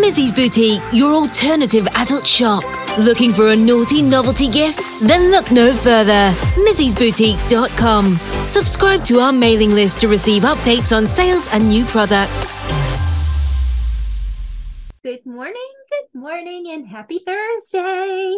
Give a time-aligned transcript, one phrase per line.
[0.00, 2.64] Mizzy's Boutique, your alternative adult shop.
[2.98, 4.80] Looking for a naughty novelty gift?
[5.02, 6.32] Then look no further.
[6.66, 8.14] Mizzy'sBoutique.com.
[8.46, 12.58] Subscribe to our mailing list to receive updates on sales and new products.
[15.04, 15.54] Good morning,
[15.90, 18.34] good morning, and happy Thursday.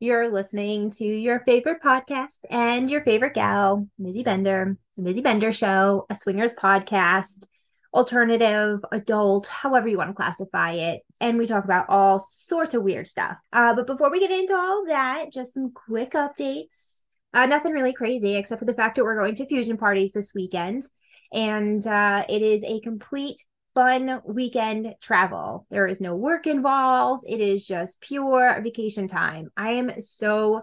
[0.00, 5.52] You're listening to your favorite podcast and your favorite gal, Mizzy Bender, the Mizzy Bender
[5.52, 7.46] Show, a swingers podcast,
[7.92, 11.02] alternative, adult, however you want to classify it.
[11.20, 13.36] And we talk about all sorts of weird stuff.
[13.52, 17.02] Uh, but before we get into all of that, just some quick updates.
[17.32, 20.34] Uh, nothing really crazy except for the fact that we're going to fusion parties this
[20.34, 20.84] weekend.
[21.32, 25.66] And uh, it is a complete fun weekend travel.
[25.70, 27.24] There is no work involved.
[27.26, 29.50] It is just pure vacation time.
[29.56, 30.62] I am so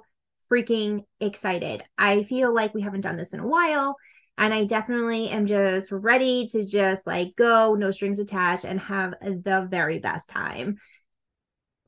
[0.51, 1.83] freaking excited.
[1.97, 3.95] I feel like we haven't done this in a while.
[4.37, 9.13] And I definitely am just ready to just like go, no strings attached, and have
[9.21, 10.77] the very best time.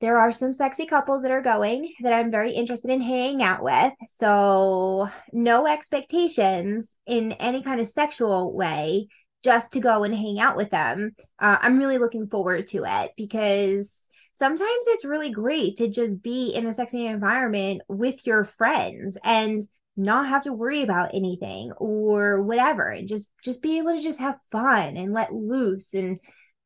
[0.02, 3.62] There are some sexy couples that are going that I'm very interested in hanging out
[3.62, 3.94] with.
[4.08, 9.10] So, no expectations in any kind of sexual way
[9.44, 11.16] just to go and hang out with them.
[11.38, 16.54] Uh, I'm really looking forward to it because sometimes it's really great to just be
[16.54, 19.60] in a sexy environment with your friends and
[19.98, 24.20] not have to worry about anything or whatever and just just be able to just
[24.20, 26.20] have fun and let loose and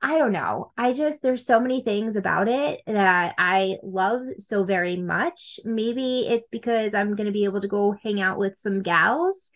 [0.03, 0.73] I don't know.
[0.77, 5.61] I just, there's so many things about it that I love so very much.
[5.63, 9.49] Maybe it's because I'm going to be able to go hang out with some gals.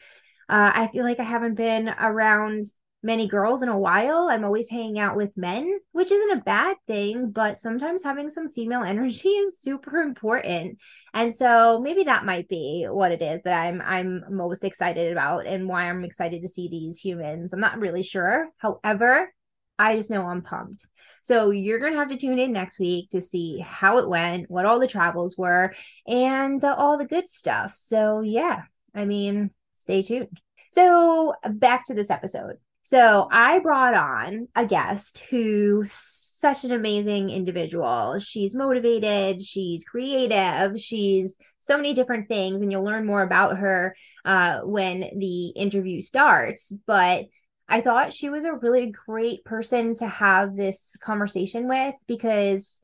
[0.47, 2.67] Uh, I feel like I haven't been around
[3.03, 4.27] many girls in a while.
[4.29, 8.49] I'm always hanging out with men, which isn't a bad thing, but sometimes having some
[8.49, 10.79] female energy is super important.
[11.13, 15.45] And so maybe that might be what it is that I'm I'm most excited about
[15.45, 17.53] and why I'm excited to see these humans.
[17.53, 18.49] I'm not really sure.
[18.57, 19.31] However,
[19.79, 20.85] I just know I'm pumped.
[21.21, 24.49] So you're going to have to tune in next week to see how it went,
[24.49, 25.73] what all the travels were,
[26.07, 27.75] and uh, all the good stuff.
[27.75, 28.63] So yeah,
[28.95, 30.41] I mean, stay tuned.
[30.71, 32.57] So back to this episode.
[32.89, 38.17] So I brought on a guest who's such an amazing individual.
[38.19, 43.93] She's motivated, she's creative, she's so many different things, and you'll learn more about her
[44.23, 46.73] uh, when the interview starts.
[46.85, 47.25] But
[47.67, 52.79] I thought she was a really great person to have this conversation with because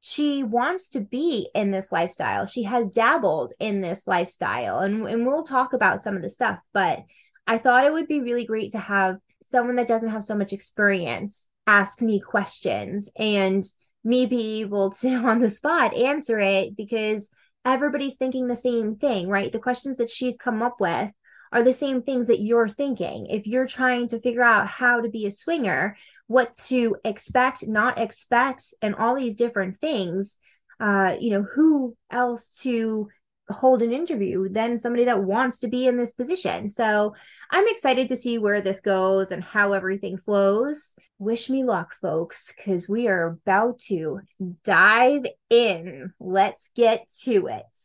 [0.00, 2.46] she wants to be in this lifestyle.
[2.46, 6.60] She has dabbled in this lifestyle, and, and we'll talk about some of the stuff,
[6.72, 7.02] but
[7.46, 10.52] I thought it would be really great to have someone that doesn't have so much
[10.52, 13.64] experience ask me questions and
[14.04, 17.30] me be able to on the spot answer it because
[17.64, 19.52] everybody's thinking the same thing, right?
[19.52, 21.10] The questions that she's come up with
[21.52, 23.26] are the same things that you're thinking.
[23.26, 27.98] If you're trying to figure out how to be a swinger, what to expect, not
[27.98, 30.38] expect, and all these different things,
[30.80, 33.08] uh, you know, who else to
[33.50, 36.68] hold an interview than somebody that wants to be in this position.
[36.68, 37.14] So
[37.50, 40.96] I'm excited to see where this goes and how everything flows.
[41.18, 44.20] Wish me luck, folks, because we are about to
[44.64, 46.12] dive in.
[46.18, 47.78] Let's get to it.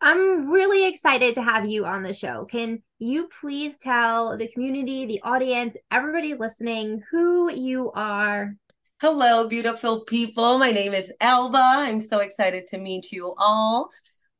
[0.00, 2.44] I'm really excited to have you on the show.
[2.44, 8.54] Can you please tell the community, the audience, everybody listening who you are?
[9.00, 10.58] Hello, beautiful people.
[10.58, 11.56] My name is Elba.
[11.56, 13.90] I'm so excited to meet you all.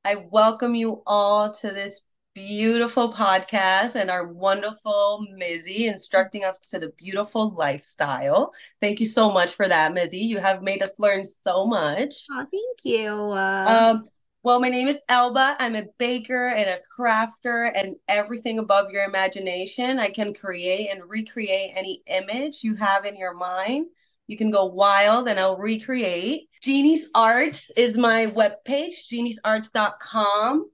[0.04, 2.02] I welcome you all to this
[2.34, 8.52] beautiful podcast and our wonderful Mizzy instructing us to the beautiful lifestyle.
[8.80, 10.20] Thank you so much for that, Mizzy.
[10.20, 12.26] You have made us learn so much.
[12.30, 13.10] Oh, thank you.
[13.10, 13.94] Uh...
[13.96, 14.04] Um,
[14.44, 15.56] well, my name is Elba.
[15.58, 19.98] I'm a baker and a crafter and everything above your imagination.
[19.98, 23.86] I can create and recreate any image you have in your mind.
[24.28, 26.48] You can go wild and I'll recreate.
[26.64, 30.70] Gyni's Arts is my webpage, gynisarts.com.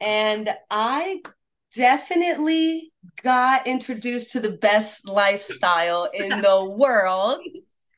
[0.00, 1.20] And I
[1.76, 7.40] definitely got introduced to the best lifestyle in the world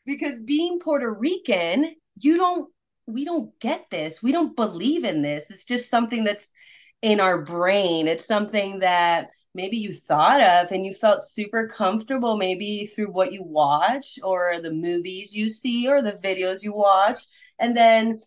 [0.07, 2.73] because being Puerto Rican, you don't,
[3.07, 4.23] we don't get this.
[4.23, 5.51] We don't believe in this.
[5.51, 6.51] It's just something that's
[7.03, 8.09] in our brain.
[8.09, 13.33] It's something that maybe you thought of and you felt super comfortable maybe through what
[13.33, 17.19] you watch or the movies you see or the videos you watch
[17.59, 18.19] and then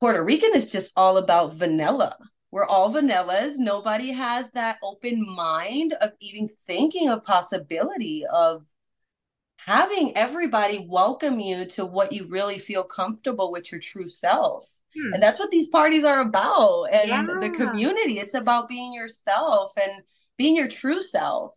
[0.00, 2.16] Puerto Rican is just all about vanilla
[2.50, 8.64] we're all vanillas nobody has that open mind of even thinking of possibility of
[9.66, 14.80] having everybody welcome you to what you really feel comfortable with your true self.
[14.96, 15.14] Hmm.
[15.14, 16.84] And that's what these parties are about.
[16.92, 17.26] And yeah.
[17.40, 20.04] the community, it's about being yourself and
[20.36, 21.52] being your true self.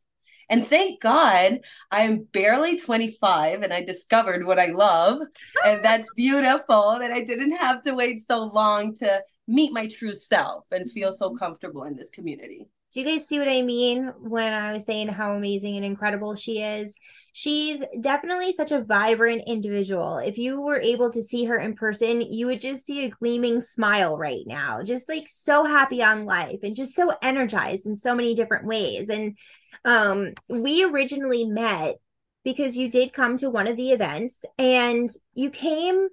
[0.50, 1.60] And thank God
[1.92, 5.22] I am barely 25 and I discovered what I love.
[5.66, 5.84] and ah.
[5.84, 10.66] that's beautiful that I didn't have to wait so long to meet my true self
[10.72, 11.38] and feel so mm-hmm.
[11.38, 12.68] comfortable in this community.
[12.92, 16.34] Do you guys see what I mean when I was saying how amazing and incredible
[16.34, 16.98] she is?
[17.34, 20.18] She's definitely such a vibrant individual.
[20.18, 23.60] If you were able to see her in person, you would just see a gleaming
[23.60, 28.16] smile right now, just like so happy on life and just so energized in so
[28.16, 29.10] many different ways.
[29.10, 29.38] And
[29.86, 31.98] um, we originally met
[32.44, 36.08] because you did come to one of the events and you came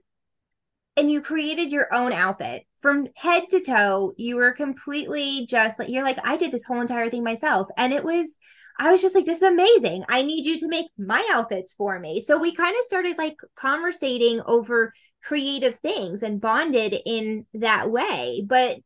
[0.97, 4.15] and you created your own outfit from head to toe.
[4.17, 7.69] You were completely just like, you're like, I did this whole entire thing myself.
[7.77, 8.39] And it was,
[8.79, 10.05] I was just like, this is amazing.
[10.09, 12.21] I need you to make my outfits for me.
[12.21, 18.43] So we kind of started like conversating over creative things and bonded in that way.
[18.47, 18.79] But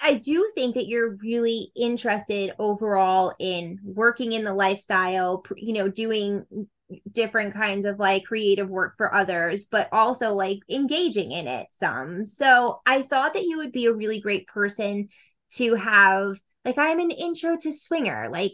[0.00, 5.88] I do think that you're really interested overall in working in the lifestyle, you know,
[5.88, 6.46] doing
[7.10, 12.24] different kinds of like creative work for others, but also like engaging in it some.
[12.24, 15.08] So I thought that you would be a really great person
[15.52, 16.40] to have.
[16.64, 18.28] Like, I'm an intro to swinger.
[18.30, 18.52] Like,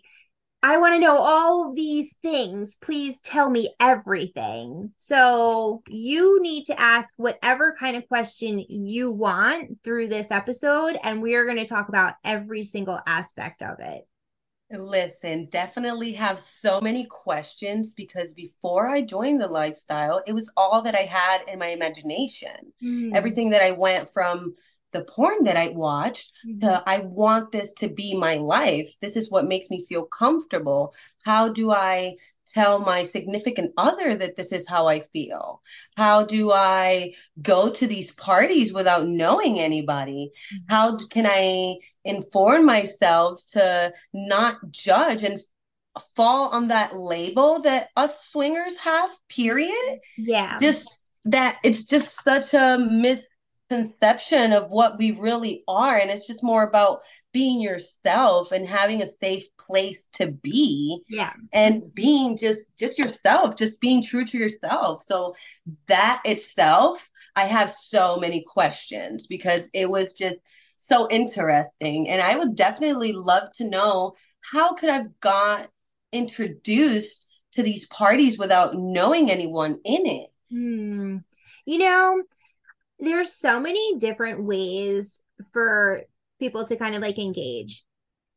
[0.62, 2.76] I want to know all these things.
[2.76, 4.92] Please tell me everything.
[4.96, 11.20] So, you need to ask whatever kind of question you want through this episode, and
[11.20, 14.06] we are going to talk about every single aspect of it.
[14.70, 20.82] Listen, definitely have so many questions because before I joined the lifestyle, it was all
[20.82, 22.72] that I had in my imagination.
[22.82, 23.14] Mm.
[23.14, 24.55] Everything that I went from
[24.94, 26.61] the porn that I watched mm-hmm.
[26.61, 28.88] to I want this to be my life.
[29.00, 30.94] This is what makes me feel comfortable.
[31.25, 35.61] How do I tell my significant other that this is how I feel?
[35.96, 40.31] How do I go to these parties without knowing anybody?
[40.55, 40.73] Mm-hmm.
[40.73, 45.41] How can I inform myself to not judge and
[46.14, 49.99] fall on that label that us swingers have, period?
[50.17, 50.58] Yeah.
[50.58, 53.25] Just that it's just such a mis
[53.74, 55.96] conception of what we really are.
[55.96, 57.00] And it's just more about
[57.34, 61.02] being yourself and having a safe place to be.
[61.08, 61.32] Yeah.
[61.52, 65.02] And being just just yourself just being true to yourself.
[65.02, 65.34] So
[65.88, 70.40] that itself i have so many questions because it was just
[70.76, 72.08] so interesting.
[72.08, 74.14] And i would definitely love to know
[74.52, 75.68] how could i've got
[76.12, 80.30] introduced to these parties without knowing anyone in it?
[80.50, 81.16] Hmm.
[81.66, 82.22] you know
[83.06, 85.20] there's so many different ways
[85.52, 86.02] for
[86.38, 87.84] people to kind of like engage.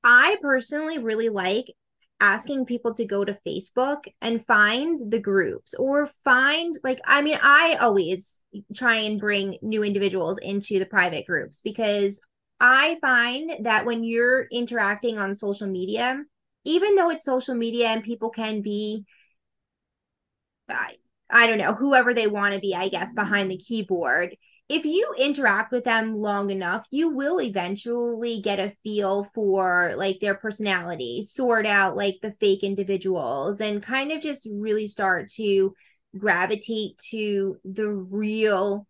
[0.03, 1.73] I personally really like
[2.19, 7.37] asking people to go to Facebook and find the groups or find like I mean
[7.41, 8.43] I always
[8.75, 12.19] try and bring new individuals into the private groups because
[12.59, 16.23] I find that when you're interacting on social media
[16.63, 19.05] even though it's social media and people can be
[20.69, 20.95] I,
[21.29, 24.35] I don't know whoever they want to be I guess behind the keyboard
[24.69, 30.19] if you interact with them long enough, you will eventually get a feel for like
[30.19, 35.73] their personality, sort out like the fake individuals, and kind of just really start to
[36.17, 38.85] gravitate to the real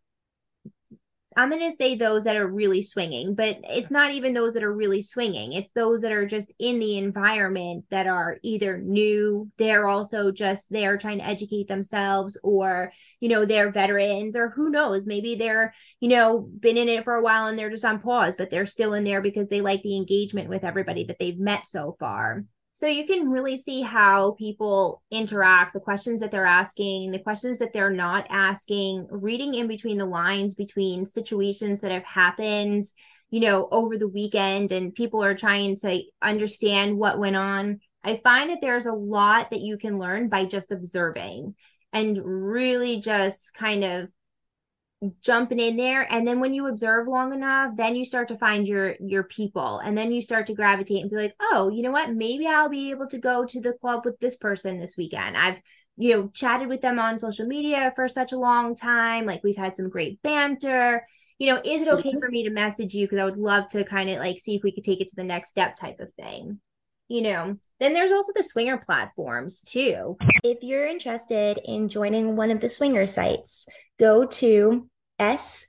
[1.37, 4.63] I'm going to say those that are really swinging, but it's not even those that
[4.63, 5.53] are really swinging.
[5.53, 10.71] It's those that are just in the environment that are either new, they're also just
[10.71, 15.75] there trying to educate themselves, or, you know, they're veterans, or who knows, maybe they're,
[15.99, 18.65] you know, been in it for a while and they're just on pause, but they're
[18.65, 22.45] still in there because they like the engagement with everybody that they've met so far.
[22.77, 27.57] So you can really see how people interact, the questions that they're asking, the questions
[27.57, 32.83] that they're not asking, reading in between the lines between situations that have happened,
[33.31, 37.79] you know, over the weekend and people are trying to understand what went on.
[38.03, 41.55] I find that there's a lot that you can learn by just observing
[41.93, 44.09] and really just kind of
[45.21, 46.11] jumping in there.
[46.11, 49.79] And then when you observe long enough then you start to find your your people.
[49.79, 52.11] And then you start to gravitate and be like oh you know what?
[52.11, 55.37] Maybe i'll be able to go to the club with this person this weekend.
[55.37, 55.61] I've
[55.97, 59.25] you know chatted with them on social media for such a long time.
[59.25, 61.05] Like we've had some great banter.
[61.37, 62.19] You know is it okay mm-hmm.
[62.19, 63.05] for me to message you?
[63.05, 65.15] Because i would love to kind of like see if we could take it to
[65.15, 66.59] the next step type of thing
[67.07, 67.57] you know.
[67.79, 70.17] Then there's also the swinger platforms too.
[70.43, 73.67] If you're interested in joining one of the swinger sites,
[73.99, 74.89] go to
[75.19, 75.63] sdc.com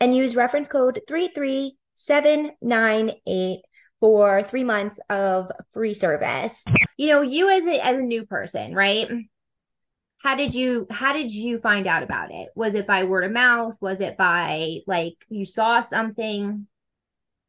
[0.00, 3.60] and use reference code 33798
[4.00, 6.64] for three months of free service.
[6.96, 9.08] You know, you as a, as a new person, right?
[10.22, 12.50] How did you how did you find out about it?
[12.54, 13.76] Was it by word of mouth?
[13.80, 16.66] Was it by like you saw something?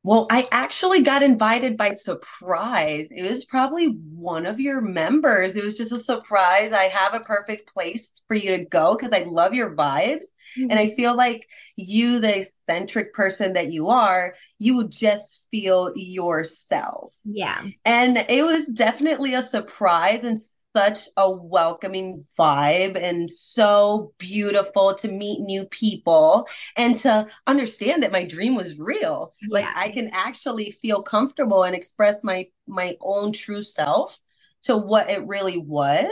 [0.03, 3.09] Well, I actually got invited by surprise.
[3.11, 5.55] It was probably one of your members.
[5.55, 6.73] It was just a surprise.
[6.73, 10.25] I have a perfect place for you to go because I love your vibes.
[10.57, 10.95] And I mm-hmm.
[10.95, 17.15] feel like you, the eccentric person that you are, you would just feel yourself.
[17.23, 17.63] Yeah.
[17.85, 20.37] And it was definitely a surprise and
[20.75, 26.47] such a welcoming vibe and so beautiful to meet new people
[26.77, 29.33] and to understand that my dream was real.
[29.49, 34.19] Like I can actually feel comfortable and express my my own true self
[34.63, 36.09] to what it really was.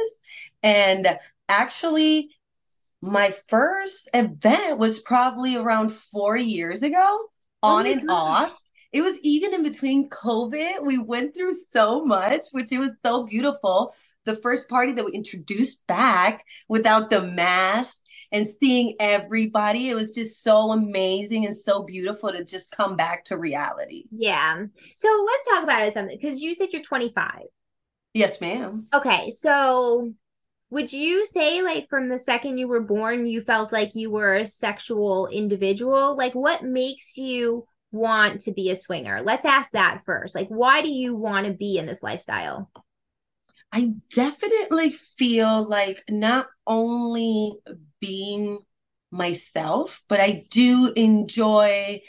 [0.61, 1.07] And
[1.47, 2.31] actually
[3.01, 7.19] my first event was probably around 4 years ago
[7.63, 8.51] Oh on my and gosh.
[8.51, 8.59] off
[8.91, 10.83] it was even in between COVID.
[10.83, 13.93] We went through so much, which it was so beautiful.
[14.25, 20.11] The first party that we introduced back without the mask and seeing everybody, it was
[20.11, 24.03] just so amazing and so beautiful to just come back to reality.
[24.09, 24.65] Yeah.
[24.95, 27.41] So let's talk about it something because you said you're 25.
[28.13, 28.87] Yes, ma'am.
[28.93, 30.13] Okay, so
[30.71, 34.35] would you say like from the second you were born you felt like you were
[34.35, 36.15] a sexual individual?
[36.15, 39.21] Like what makes you want to be a swinger?
[39.21, 40.35] Let's ask that first.
[40.35, 42.69] Like why do you want to be in this lifestyle?
[43.71, 47.53] I definitely feel like not only
[47.99, 48.59] being
[49.11, 52.01] myself, but I do enjoy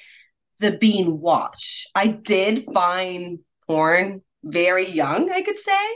[0.59, 1.89] the being watched.
[1.95, 5.89] I did find porn very young, I could say,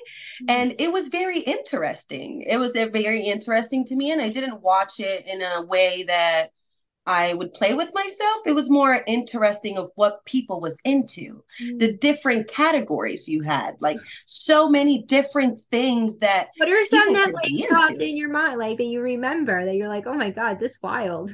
[0.48, 2.42] and it was very interesting.
[2.42, 6.04] It was uh, very interesting to me, and I didn't watch it in a way
[6.04, 6.50] that
[7.06, 8.40] I would play with myself.
[8.46, 13.98] It was more interesting of what people was into, the different categories you had, like
[14.24, 18.78] so many different things that What are some that like popped in your mind, like
[18.78, 21.30] that you remember that you're like, oh my God, this wild.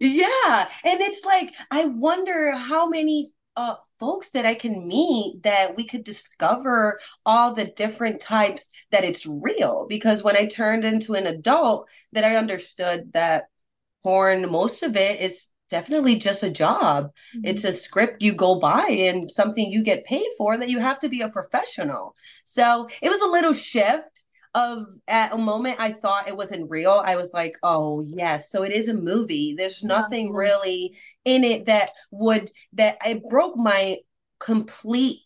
[0.00, 5.76] Yeah, and it's like I wonder how many uh folks that I can meet that
[5.76, 11.14] we could discover all the different types that it's real because when I turned into
[11.14, 13.46] an adult that I understood that
[14.08, 17.08] porn most of it is definitely just a job.
[17.36, 17.40] Mm-hmm.
[17.44, 20.98] It's a script you go by and something you get paid for that you have
[21.00, 22.14] to be a professional.
[22.42, 24.10] So, it was a little shift
[24.54, 28.62] of at a moment I thought it wasn't real, I was like, oh yes, so
[28.62, 29.54] it is a movie.
[29.58, 30.96] There's nothing really
[31.26, 33.98] in it that would that it broke my
[34.40, 35.18] complete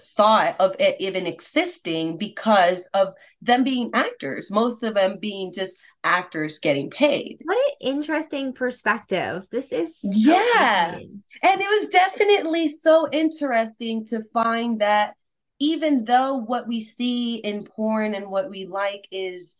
[0.00, 3.08] thought of it even existing because of
[3.42, 7.38] them being actors, most of them being just actors getting paid.
[7.44, 9.46] What an interesting perspective.
[9.50, 10.90] This is so Yeah.
[10.90, 11.22] fascinating.
[11.42, 15.14] And it was definitely so interesting to find that
[15.58, 19.58] even though what we see in porn and what we like is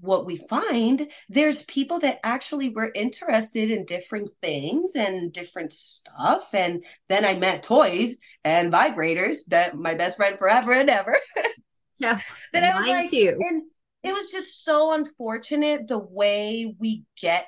[0.00, 6.48] what we find, there's people that actually were interested in different things and different stuff.
[6.52, 11.16] And then I met toys and vibrators that my best friend forever and ever.
[12.00, 12.20] Yeah.
[12.52, 13.36] that I was like, too.
[13.40, 13.64] and
[14.04, 17.46] it was just so unfortunate the way we get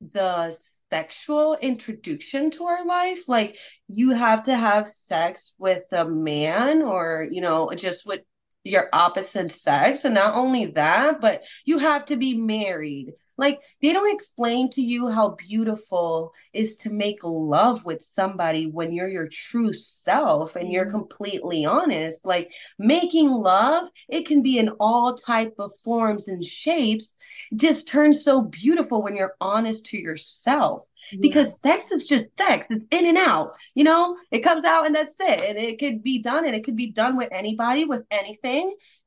[0.00, 0.56] the
[0.90, 3.28] sexual introduction to our life.
[3.28, 3.58] Like
[3.88, 8.20] you have to have sex with a man or, you know, just with
[8.66, 10.04] your opposite sex.
[10.04, 13.12] And not only that, but you have to be married.
[13.38, 18.92] Like they don't explain to you how beautiful is to make love with somebody when
[18.92, 20.90] you're your true self and you're Mhm.
[20.90, 22.24] completely honest.
[22.24, 27.16] Like making love, it can be in all type of forms and shapes.
[27.52, 30.86] It just turns so beautiful when you're honest to yourself
[31.20, 32.66] because sex is just sex.
[32.70, 33.52] It's in and out.
[33.74, 35.40] You know, it comes out and that's it.
[35.40, 38.55] And it could be done and it could be done with anybody, with anything,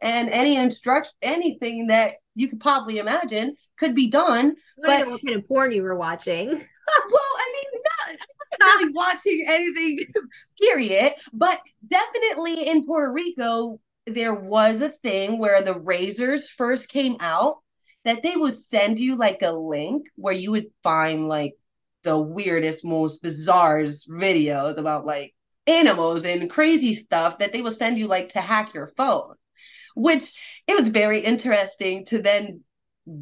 [0.01, 4.55] and any instruction, anything that you could probably imagine could be done.
[4.83, 6.65] I but- know what kind of porn you were watching.
[7.11, 9.99] Well, I mean, not, I wasn't really watching anything,
[10.59, 11.13] period.
[11.31, 17.57] But definitely in Puerto Rico, there was a thing where the razors first came out
[18.05, 21.53] that they would send you like a link where you would find like
[22.03, 25.35] the weirdest, most bizarre videos about like
[25.69, 29.35] animals and crazy stuff that they will send you like to hack your phone,
[29.95, 30.33] which
[30.67, 32.63] it was very interesting to then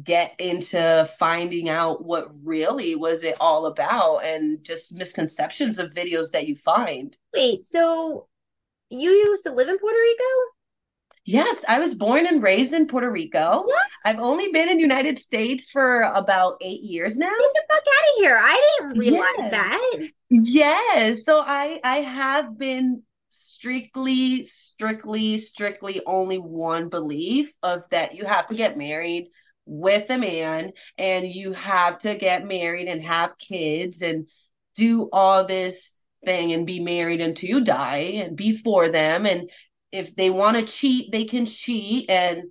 [0.02, 6.30] get into finding out what really was it all about and just misconceptions of videos
[6.32, 7.16] that you find.
[7.34, 8.26] Wait, so
[8.90, 10.57] you used to live in Puerto Rico?
[11.28, 13.64] Yes, I was born and raised in Puerto Rico.
[13.66, 13.86] What?
[14.06, 17.26] I've only been in United States for about eight years now.
[17.28, 18.40] Get the fuck out of here.
[18.42, 19.50] I didn't realize Yes.
[19.50, 20.08] that.
[20.30, 28.24] Yes, so I I have been strictly, strictly, strictly only one belief of that you
[28.24, 29.28] have to get married
[29.66, 34.28] with a man and you have to get married and have kids and
[34.76, 39.50] do all this thing and be married until you die and be for them and
[39.92, 42.10] if they want to cheat they can cheat.
[42.10, 42.44] And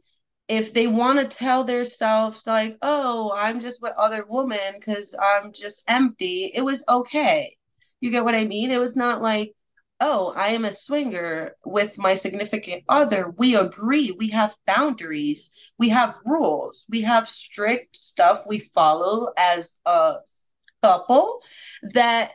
[0.47, 5.51] if they want to tell themselves like oh i'm just with other women because i'm
[5.51, 7.57] just empty it was okay.
[7.99, 8.71] You get what i mean?
[8.71, 9.53] It was not like
[9.99, 13.33] oh i am a swinger with my significant other.
[13.37, 14.11] We agree.
[14.11, 15.53] We have boundaries.
[15.77, 16.85] We have rules.
[16.89, 20.17] We have strict stuff we follow as a
[20.81, 21.39] couple
[21.93, 22.33] that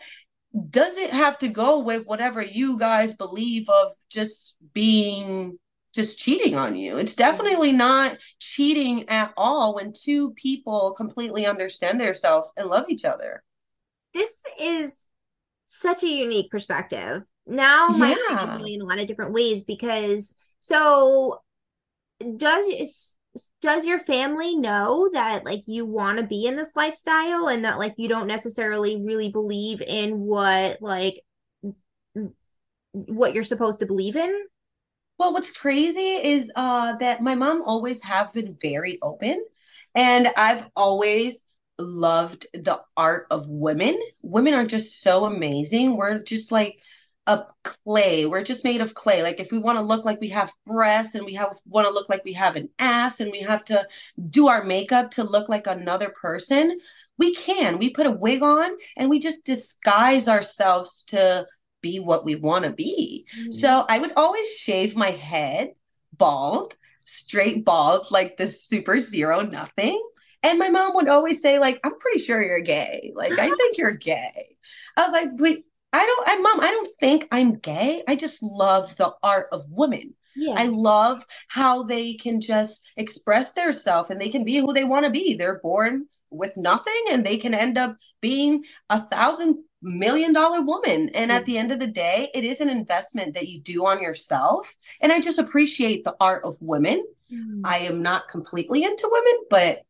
[0.70, 5.58] doesn't have to go with whatever you guys believe of just being
[5.94, 6.96] just cheating on you.
[6.96, 13.04] It's definitely not cheating at all when two people completely understand themselves and love each
[13.04, 13.42] other.
[14.14, 15.06] This is
[15.66, 17.22] such a unique perspective.
[17.46, 18.54] Now my mind Yeah.
[18.54, 21.40] is going in a lot of different ways because so
[22.36, 22.68] does
[23.60, 27.78] does your family know that like you want to be in this lifestyle and that
[27.78, 31.22] like you don't necessarily really believe in what like
[32.92, 34.46] what you're supposed to believe in?
[35.18, 39.42] Well, what's crazy is uh that my mom always have been very open
[39.94, 41.46] and I've always
[41.78, 43.98] loved the art of women.
[44.22, 45.96] Women are just so amazing.
[45.96, 46.80] We're just like
[47.26, 48.26] a clay.
[48.26, 49.22] We're just made of clay.
[49.22, 51.92] Like if we want to look like we have breasts and we have want to
[51.92, 53.86] look like we have an ass and we have to
[54.28, 56.78] do our makeup to look like another person,
[57.18, 57.78] we can.
[57.78, 61.46] We put a wig on and we just disguise ourselves to
[61.80, 63.26] be what we want to be.
[63.38, 63.54] Mm.
[63.54, 65.72] So I would always shave my head
[66.12, 70.00] bald, straight bald, like the super zero nothing.
[70.44, 73.12] And my mom would always say, like, I'm pretty sure you're gay.
[73.14, 74.56] Like, I think you're gay.
[74.96, 78.02] I was like, wait, I don't, I, mom, I don't think I'm gay.
[78.08, 80.14] I just love the art of women.
[80.34, 80.54] Yeah.
[80.56, 85.04] I love how they can just express themselves and they can be who they want
[85.04, 85.34] to be.
[85.34, 91.10] They're born with nothing and they can end up being a thousand million dollar woman.
[91.10, 94.00] And at the end of the day, it is an investment that you do on
[94.00, 94.74] yourself.
[95.00, 97.04] And I just appreciate the art of women.
[97.30, 97.62] Mm.
[97.64, 99.82] I am not completely into women, but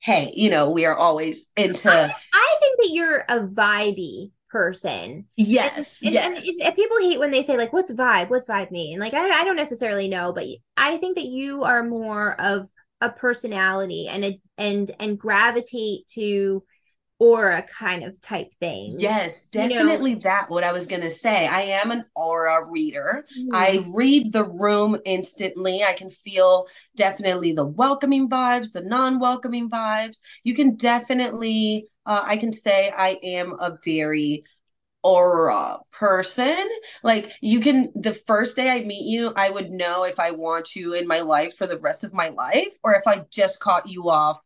[0.00, 5.26] hey, you know, we are always into I think that you're a vibey person.
[5.36, 6.26] yes, and, yes.
[6.26, 9.12] and it's- and people hate when they say like what's vibe what's vibe mean like
[9.12, 14.06] I, I don't necessarily know but i think that you are more of a personality
[14.08, 16.62] and a and and gravitate to
[17.18, 18.96] aura kind of type thing.
[18.98, 21.46] Yes, You know- definitely that what I was going to say.
[21.46, 23.24] I am an aura reader.
[23.38, 23.48] Mm.
[23.52, 25.82] I read the room instantly.
[25.84, 30.20] I can feel definitely the welcoming vibes, the non-welcoming vibes.
[30.42, 34.44] You can definitely uh, I can say I am a very
[35.02, 36.68] aura person.
[37.02, 40.74] Like you can the first day I meet you, I would know if I want
[40.74, 43.88] you in my life for the rest of my life or if I just caught
[43.88, 44.40] you off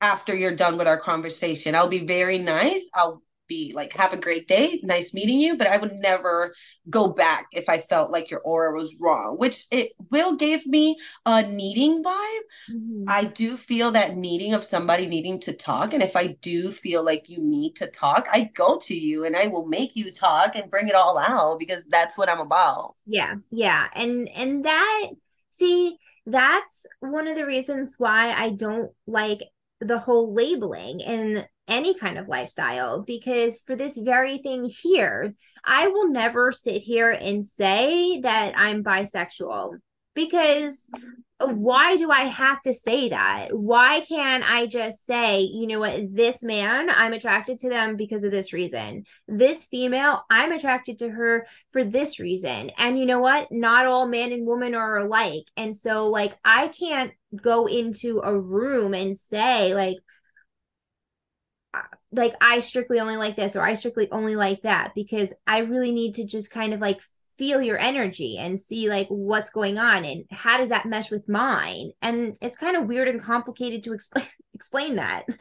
[0.00, 1.74] after you're done with our conversation.
[1.74, 2.88] I'll be very nice.
[2.94, 4.80] I'll be like, have a great day.
[4.84, 5.56] Nice meeting you.
[5.56, 6.54] But I would never
[6.88, 10.96] go back if I felt like your aura was wrong, which it will give me
[11.26, 12.40] a needing vibe.
[12.70, 13.04] Mhm.
[13.08, 15.92] I do feel that needing of somebody needing to talk.
[15.92, 19.36] And if I do feel like you need to talk, I go to you and
[19.36, 22.94] I will make you talk and bring it all out because that's what I'm about.
[23.06, 25.10] yeah yeah and and that
[25.48, 29.40] see that's one of the reasons why i don't like
[29.80, 35.88] the whole labeling in any kind of lifestyle because for this very thing here i
[35.88, 39.74] will never sit here and say that i'm bisexual
[40.14, 40.90] because
[41.40, 43.48] why do I have to say that?
[43.52, 48.24] Why can't I just say, you know what, this man, I'm attracted to them because
[48.24, 49.04] of this reason.
[49.26, 52.70] This female, I'm attracted to her for this reason.
[52.76, 53.48] And you know what?
[53.50, 55.44] Not all man and woman are alike.
[55.56, 59.96] And so, like, I can't go into a room and say, like,
[61.72, 65.58] uh, like I strictly only like this or I strictly only like that because I
[65.58, 67.00] really need to just kind of like
[67.40, 71.26] feel your energy and see like what's going on and how does that mesh with
[71.26, 75.24] mine and it's kind of weird and complicated to explain explain that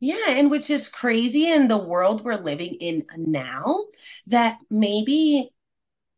[0.00, 3.80] Yeah, and which is crazy in the world we're living in now
[4.28, 5.50] that maybe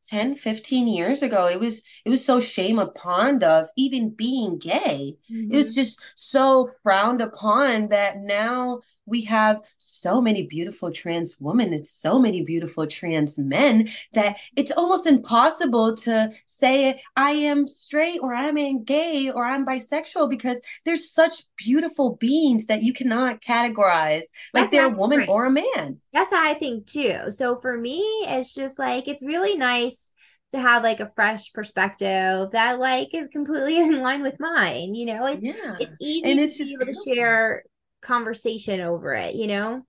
[0.04, 5.16] 10 15 years ago it was it was so shame upon of even being gay
[5.30, 5.52] mm-hmm.
[5.52, 5.80] it was mm-hmm.
[5.80, 12.18] just so frowned upon that now we have so many beautiful trans women and so
[12.18, 18.84] many beautiful trans men that it's almost impossible to say I am straight or I'm
[18.84, 24.22] gay or I'm bisexual because there's such beautiful beings that you cannot categorize
[24.54, 26.00] like That's they're a woman or a man.
[26.12, 27.30] That's how I think too.
[27.30, 30.12] So for me, it's just like it's really nice
[30.52, 34.94] to have like a fresh perspective that like is completely in line with mine.
[34.94, 35.76] You know, it's yeah.
[35.78, 37.64] it's easy and it's to be able to share
[38.00, 39.82] conversation over it, you know?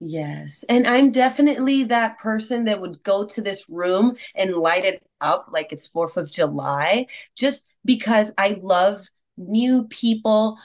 [0.00, 0.64] Yes.
[0.68, 5.48] And I'm definitely that person that would go to this room and light it up
[5.50, 9.06] like it's 4th of July just because I love
[9.38, 10.58] new people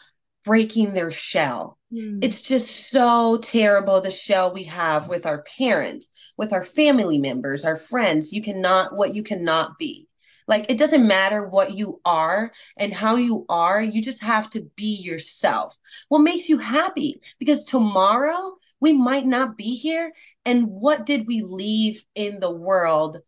[0.43, 1.78] breaking their shell.
[1.93, 2.23] Mm.
[2.23, 7.63] It's just so terrible the shell we have with our parents, with our family members,
[7.63, 8.34] our friends.
[8.34, 10.09] You cannot, what you cannot be.
[10.49, 14.63] Like it doesn't matter what you are and how you are, you just have to
[14.75, 15.77] be yourself.
[16.09, 17.21] What makes you happy?
[17.38, 20.12] Because tomorrow we might not be here.
[20.45, 23.19] And what did we leave in the world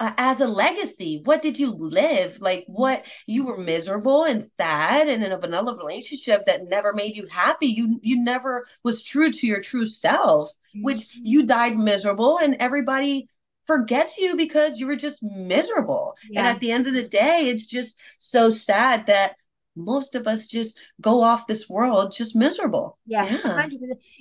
[0.00, 5.08] uh, as a legacy what did you live like what you were miserable and sad
[5.08, 9.30] and in a vanilla relationship that never made you happy you you never was true
[9.30, 11.26] to your true self which mm-hmm.
[11.26, 13.28] you died miserable and everybody
[13.66, 16.14] forgets you because you were just miserable.
[16.30, 16.40] Yeah.
[16.40, 19.36] And at the end of the day, it's just so sad that
[19.76, 22.98] most of us just go off this world just miserable.
[23.06, 23.24] Yeah.
[23.44, 23.66] yeah.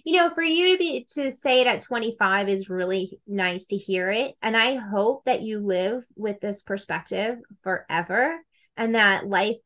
[0.03, 3.77] You know, for you to be to say it at 25 is really nice to
[3.77, 4.35] hear it.
[4.41, 8.39] And I hope that you live with this perspective forever
[8.77, 9.57] and that life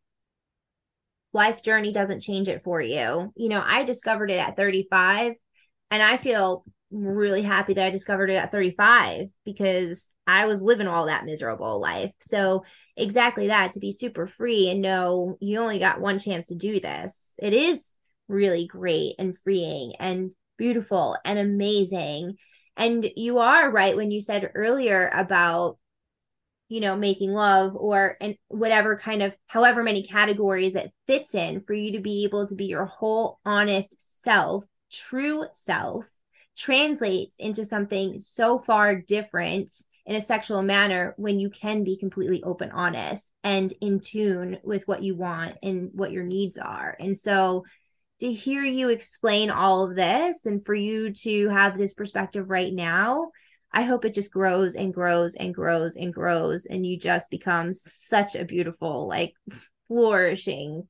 [1.34, 3.32] life journey doesn't change it for you.
[3.36, 5.34] You know, I discovered it at 35
[5.92, 10.88] and I feel really happy that I discovered it at 35 because I was living
[10.88, 12.12] all that miserable life.
[12.20, 12.64] So,
[12.96, 16.80] exactly that to be super free and know you only got one chance to do
[16.80, 17.36] this.
[17.38, 17.96] It is
[18.28, 22.38] really great and freeing and beautiful and amazing.
[22.76, 25.78] And you are right when you said earlier about
[26.70, 31.60] you know making love or and whatever kind of however many categories it fits in
[31.60, 36.06] for you to be able to be your whole honest self true self
[36.58, 39.72] translates into something so far different
[40.06, 44.88] in a sexual manner when you can be completely open, honest, and in tune with
[44.88, 46.96] what you want and what your needs are.
[47.00, 47.66] And so
[48.22, 52.74] to hear you explain all of this and for you to have this perspective right
[52.74, 53.32] now,
[53.72, 57.74] I hope it just grows and grows and grows and grows and you just become
[57.74, 59.34] such a beautiful, like
[59.88, 60.88] flourishing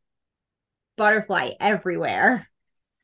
[0.95, 2.47] butterfly everywhere.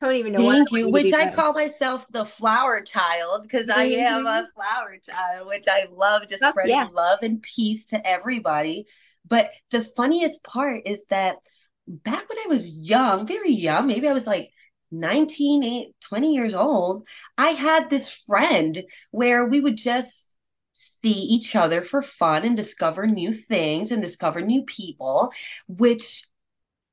[0.04, 0.50] I don't even know.
[0.50, 0.90] Thank you.
[0.90, 3.70] Which I call myself the flower child because.
[3.70, 4.44] I am a mm-hmm.
[4.54, 6.88] flower child, which I love just oh, spreading yeah.
[6.92, 8.84] love and peace to everybody.
[9.26, 11.36] But the funniest part is that
[11.86, 14.50] back when I was young, very young, maybe I was like
[14.90, 20.36] 19, 20 years old, I had this friend where we would just
[20.74, 25.32] see each other for fun and discover new things and discover new people,
[25.66, 26.26] which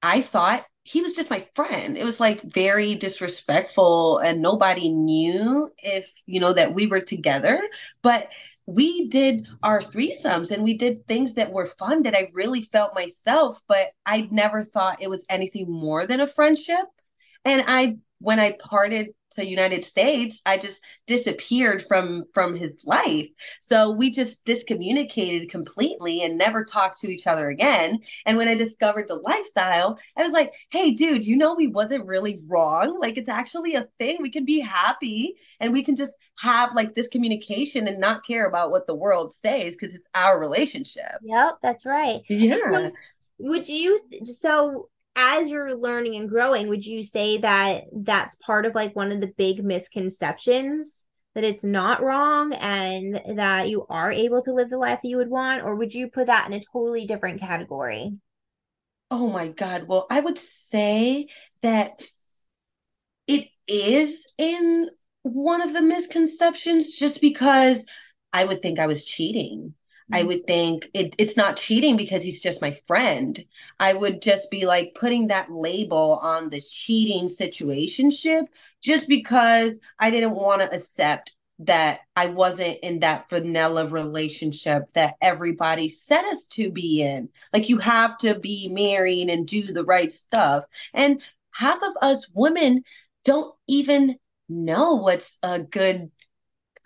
[0.02, 1.98] I thought he was just my friend.
[1.98, 7.62] It was like very disrespectful and nobody knew if, you know, that we were together.
[8.02, 8.32] But
[8.66, 12.96] we did our threesomes and we did things that were fun that I really felt
[12.96, 16.86] myself, but I never thought it was anything more than a friendship.
[17.46, 23.28] And I, when I parted to United States, I just disappeared from from his life.
[23.60, 28.00] So we just discommunicated completely and never talked to each other again.
[28.26, 32.08] And when I discovered the lifestyle, I was like, "Hey, dude, you know we wasn't
[32.08, 33.00] really wrong.
[33.00, 34.18] Like it's actually a thing.
[34.22, 38.48] We can be happy and we can just have like this communication and not care
[38.48, 42.22] about what the world says because it's our relationship." Yep, that's right.
[42.30, 42.58] Yeah.
[42.72, 42.92] So
[43.40, 48.76] would you so as you're learning and growing would you say that that's part of
[48.76, 54.42] like one of the big misconceptions that it's not wrong and that you are able
[54.42, 55.64] to live the life that you would want?
[55.64, 58.14] Or would you put that in a totally different category?
[59.10, 59.88] Oh my god.
[59.88, 61.28] Well i would say
[61.62, 62.04] that
[63.28, 64.90] it is in
[65.24, 67.86] one of the misconceptions just because
[68.34, 69.74] i would think i was cheating
[70.12, 70.28] I mm-hmm.
[70.28, 73.44] would think it, it's not cheating because he's just my friend.
[73.80, 78.44] I would just be like putting that label on the cheating situationship
[78.82, 85.16] just because I didn't want to accept that I wasn't in that vanilla relationship that
[85.22, 87.30] everybody set us to be in.
[87.54, 90.66] Like you have to be married and do the right stuff.
[90.94, 91.22] And
[91.54, 92.84] half of us women
[93.26, 94.18] don't even
[94.50, 96.12] know what's a good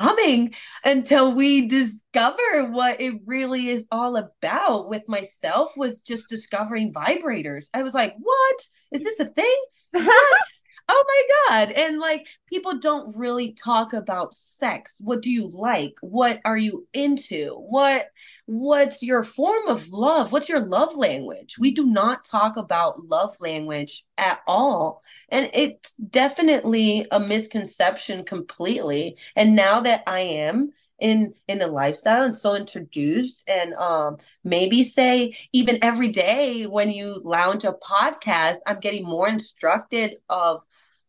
[0.01, 0.53] coming
[0.83, 7.67] until we discover what it really is all about with myself was just discovering vibrators.
[7.73, 8.67] I was like what?
[8.91, 9.55] Is this a thing?
[9.91, 10.41] What
[10.87, 11.71] oh my god.
[11.71, 14.97] And like people don't really talk about sex.
[14.99, 15.95] What do you like?
[16.01, 17.55] What are you into?
[17.55, 18.09] What
[18.45, 20.31] what's your form of love?
[20.31, 21.55] What's your love language?
[21.59, 25.01] We do not talk about love language at all.
[25.29, 29.17] And it's definitely a misconception completely.
[29.35, 34.81] And now that i am in in the lifestyle and so introduced and um maybe
[34.83, 40.63] say even every day when you lounge a podcast i'm getting more instructed of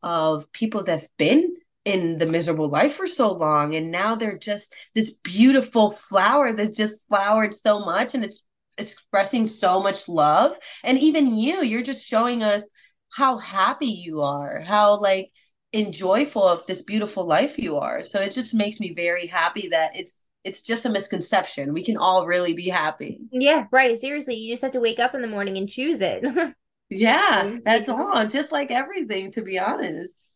[0.06, 4.74] of people that've been in the miserable life for so long and now they're just
[4.94, 8.46] this beautiful flower that just flowered so much and it's
[8.78, 10.56] expressing so much love.
[10.84, 12.68] And even you you're just showing us
[13.12, 15.30] how happy you are how like
[15.72, 18.04] enjoyful of this beautiful life you are.
[18.04, 21.72] So it just makes me very happy that it's it's just a misconception.
[21.72, 23.18] We can all really be happy.
[23.32, 23.98] Yeah right.
[23.98, 26.24] Seriously you just have to wake up in the morning and choose it
[26.88, 27.58] Yeah, mm-hmm.
[27.64, 28.26] that's all.
[28.26, 30.30] Just like everything, to be honest.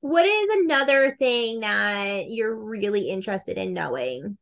[0.00, 4.38] What is another thing that you're really interested in knowing?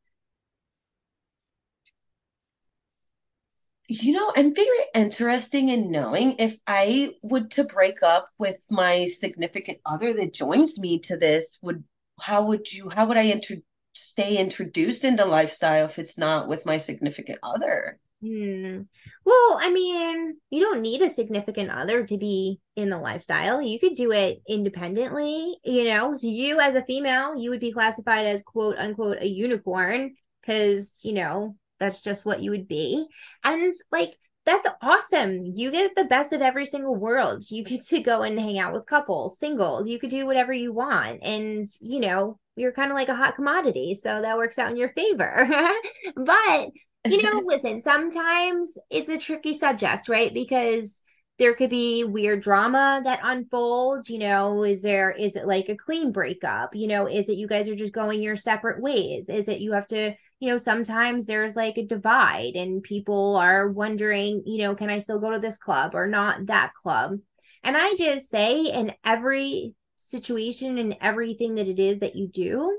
[3.88, 9.07] You know, I'm very interesting in knowing if I would to break up with my
[9.07, 11.85] significant other that joins me to this, would
[12.20, 13.57] how would you how would I inter
[13.94, 18.01] stay introduced into lifestyle if it's not with my significant other?
[18.22, 18.82] Hmm.
[19.24, 23.61] Well, I mean, you don't need a significant other to be in the lifestyle.
[23.61, 25.56] You could do it independently.
[25.64, 29.26] You know, so you as a female, you would be classified as quote unquote a
[29.26, 33.06] unicorn because, you know, that's just what you would be.
[33.42, 35.44] And like, that's awesome.
[35.44, 37.42] You get the best of every single world.
[37.50, 39.88] You get to go and hang out with couples, singles.
[39.88, 41.20] You could do whatever you want.
[41.24, 43.94] And, you know, you're kind of like a hot commodity.
[43.94, 45.48] So that works out in your favor.
[46.16, 46.70] but
[47.04, 50.32] you know, listen, sometimes it's a tricky subject, right?
[50.32, 51.02] Because
[51.38, 55.76] there could be weird drama that unfolds you know is there is it like a
[55.76, 56.74] clean breakup?
[56.74, 59.28] You know is it you guys are just going your separate ways?
[59.28, 63.68] Is it you have to you know sometimes there's like a divide and people are
[63.68, 67.18] wondering you know can i still go to this club or not that club?
[67.64, 72.78] And i just say in every situation and everything that it is that you do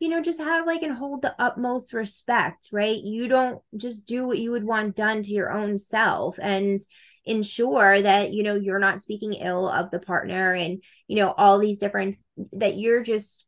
[0.00, 2.98] you know, just have like and hold the utmost respect, right?
[2.98, 6.78] You don't just do what you would want done to your own self and
[7.26, 11.58] ensure that, you know, you're not speaking ill of the partner and, you know, all
[11.58, 12.16] these different
[12.52, 13.44] that you're just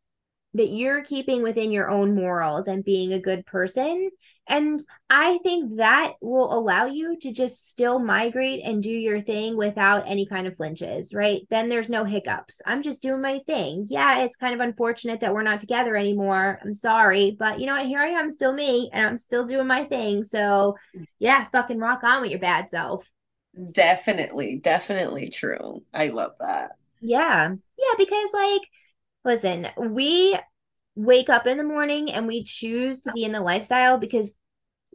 [0.54, 4.10] that you're keeping within your own morals and being a good person.
[4.48, 9.56] And I think that will allow you to just still migrate and do your thing
[9.56, 11.42] without any kind of flinches, right?
[11.48, 12.60] Then there's no hiccups.
[12.66, 13.86] I'm just doing my thing.
[13.88, 16.58] Yeah, it's kind of unfortunate that we're not together anymore.
[16.62, 17.86] I'm sorry, but you know what?
[17.86, 20.24] Here I am, still me, and I'm still doing my thing.
[20.24, 20.76] So,
[21.18, 23.08] yeah, fucking rock on with your bad self.
[23.70, 25.82] Definitely, definitely true.
[25.94, 26.72] I love that.
[27.00, 27.54] Yeah.
[27.78, 28.62] Yeah, because like
[29.24, 30.38] listen, we
[30.94, 34.34] wake up in the morning and we choose to be in the lifestyle because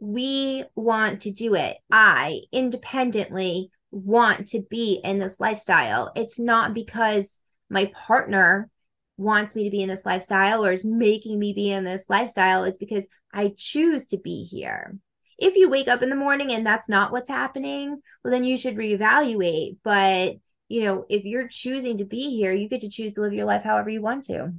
[0.00, 1.76] we want to do it.
[1.90, 6.12] I independently want to be in this lifestyle.
[6.14, 8.70] It's not because my partner
[9.16, 12.64] wants me to be in this lifestyle or is making me be in this lifestyle.
[12.64, 14.96] It's because I choose to be here.
[15.38, 18.56] If you wake up in the morning and that's not what's happening, well, then you
[18.56, 19.78] should reevaluate.
[19.82, 20.36] But
[20.68, 23.46] you know, if you're choosing to be here, you get to choose to live your
[23.46, 24.52] life however you want to.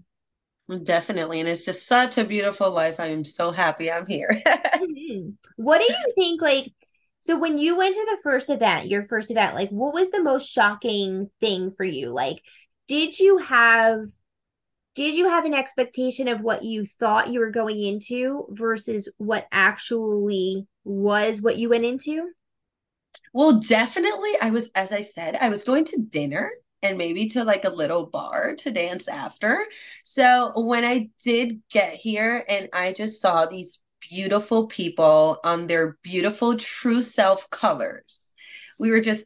[0.83, 1.39] Definitely.
[1.39, 2.99] And it's just such a beautiful life.
[2.99, 4.41] I am so happy I'm here.
[4.79, 5.31] Mm-hmm.
[5.57, 6.41] what do you think?
[6.41, 6.71] Like,
[7.19, 10.23] so when you went to the first event, your first event, like, what was the
[10.23, 12.09] most shocking thing for you?
[12.09, 12.41] Like,
[12.87, 14.05] did you have.
[14.95, 19.47] Did you have an expectation of what you thought you were going into versus what
[19.51, 22.29] actually was what you went into?
[23.33, 24.31] Well, definitely.
[24.41, 27.69] I was, as I said, I was going to dinner and maybe to like a
[27.69, 29.65] little bar to dance after.
[30.03, 35.97] So when I did get here and I just saw these beautiful people on their
[36.01, 38.33] beautiful true self colors,
[38.79, 39.25] we were just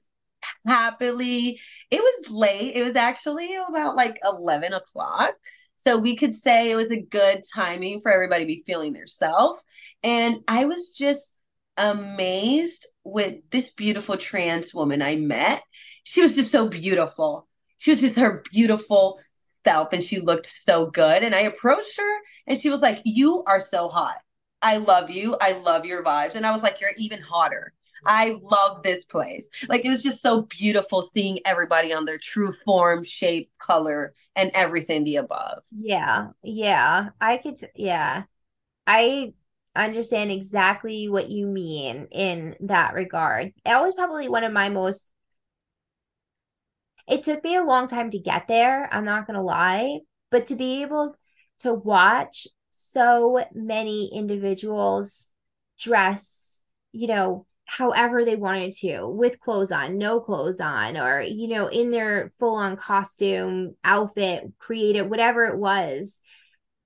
[0.65, 1.59] happily,
[1.91, 2.75] it was late.
[2.75, 5.35] It was actually about like 11 o'clock.
[5.75, 9.07] So we could say it was a good timing for everybody to be feeling their
[9.07, 9.61] self.
[10.01, 11.35] And I was just
[11.77, 15.63] amazed with this beautiful trans woman I met.
[16.03, 17.47] She was just so beautiful.
[17.77, 19.19] She was just her beautiful
[19.65, 21.23] self and she looked so good.
[21.23, 24.17] And I approached her and she was like, You are so hot.
[24.61, 25.35] I love you.
[25.39, 26.35] I love your vibes.
[26.35, 27.73] And I was like, You're even hotter.
[28.05, 29.47] I love this place.
[29.69, 34.51] Like it was just so beautiful seeing everybody on their true form, shape, color, and
[34.53, 35.63] everything the above.
[35.71, 36.29] Yeah.
[36.43, 37.09] Yeah.
[37.21, 38.23] I could, yeah.
[38.85, 39.33] I
[39.75, 43.53] understand exactly what you mean in that regard.
[43.65, 45.11] That was probably one of my most
[47.07, 49.99] it took me a long time to get there, I'm not going to lie,
[50.31, 51.15] but to be able
[51.59, 55.33] to watch so many individuals
[55.77, 61.47] dress, you know, however they wanted to, with clothes on, no clothes on, or, you
[61.49, 66.21] know, in their full on costume, outfit, creative, whatever it was.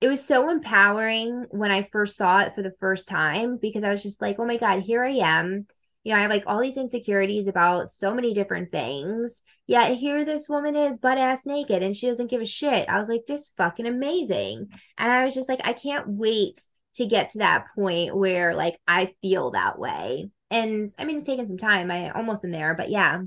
[0.00, 3.90] It was so empowering when I first saw it for the first time because I
[3.90, 5.66] was just like, oh my God, here I am
[6.08, 9.42] you know, I have like all these insecurities about so many different things.
[9.66, 12.88] Yet here this woman is butt ass naked and she doesn't give a shit.
[12.88, 14.68] I was like, this fucking amazing.
[14.96, 18.78] And I was just like, I can't wait to get to that point where like
[18.86, 20.30] I feel that way.
[20.50, 21.90] And I mean, it's taken some time.
[21.90, 23.18] I almost am there, but yeah.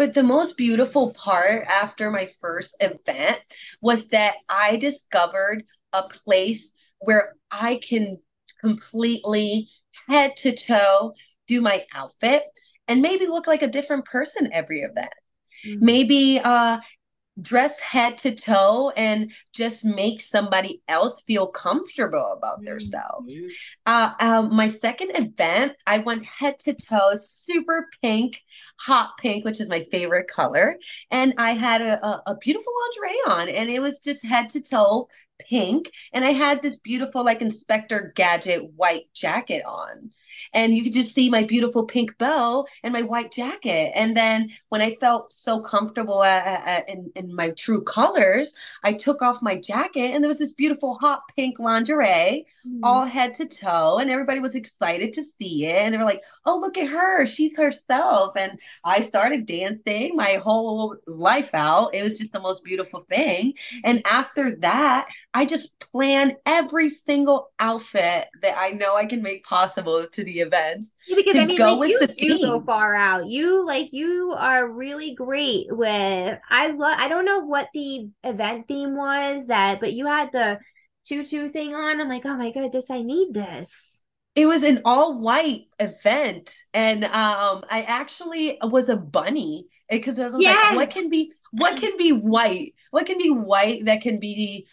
[0.00, 3.38] But the most beautiful part after my first event
[3.82, 8.16] was that I discovered a place where I can
[8.62, 9.68] completely
[10.08, 11.12] head to toe
[11.46, 12.44] do my outfit
[12.88, 15.12] and maybe look like a different person every event.
[15.66, 15.84] Mm-hmm.
[15.84, 16.78] Maybe uh
[17.40, 22.70] dress head to toe and just make somebody else feel comfortable about mm-hmm.
[22.70, 23.34] themselves.
[23.86, 28.40] Uh, um, my second event, I went head to toe, super pink,
[28.78, 30.76] hot pink, which is my favorite color,
[31.10, 34.62] and I had a, a, a beautiful lingerie on, and it was just head to
[34.62, 40.10] toe pink, and I had this beautiful like Inspector Gadget white jacket on
[40.52, 43.92] and you could just see my beautiful pink bow and my white jacket.
[43.94, 48.92] And then when I felt so comfortable at, at, in, in my true colors, I
[48.92, 52.80] took off my jacket and there was this beautiful hot pink lingerie, mm.
[52.82, 55.76] all head to toe, and everybody was excited to see it.
[55.76, 57.26] And they were like, "Oh, look at her!
[57.26, 61.94] She's herself." And I started dancing my whole life out.
[61.94, 63.54] It was just the most beautiful thing.
[63.84, 64.16] And mm-hmm.
[64.16, 70.06] after that, I just plan every single outfit that I know I can make possible
[70.06, 70.94] to the events.
[71.06, 72.42] Yeah, because I mean, like, you do theme.
[72.44, 73.26] go far out.
[73.26, 76.38] You like you are really great with.
[76.48, 76.96] I love.
[76.98, 80.58] I don't know what the event theme was that, but you had the
[81.04, 82.00] tutu thing on.
[82.00, 84.02] I'm like, oh my goodness, I need this.
[84.36, 90.24] It was an all white event, and um, I actually was a bunny because I
[90.24, 90.56] was yes!
[90.70, 92.72] like, what can be what can be white?
[92.90, 94.66] What can be white that can be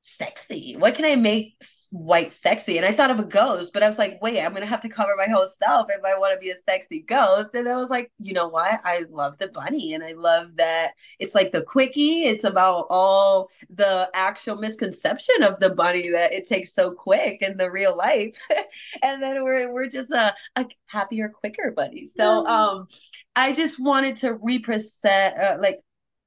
[0.00, 0.76] sexy?
[0.76, 1.56] What can I make
[1.92, 2.76] white sexy?
[2.76, 4.88] And I thought of a ghost, but I was like, wait, I'm gonna have to
[4.88, 7.54] cover my whole self if I want to be a sexy ghost.
[7.54, 8.80] And I was like, you know what?
[8.84, 12.24] I love the bunny, and I love that it's like the quickie.
[12.24, 17.56] It's about all the actual misconception of the bunny that it takes so quick in
[17.56, 18.36] the real life,
[19.02, 22.06] and then we're we're just a, a happier, quicker bunny.
[22.06, 22.86] So um,
[23.36, 25.80] I just wanted to represent uh, like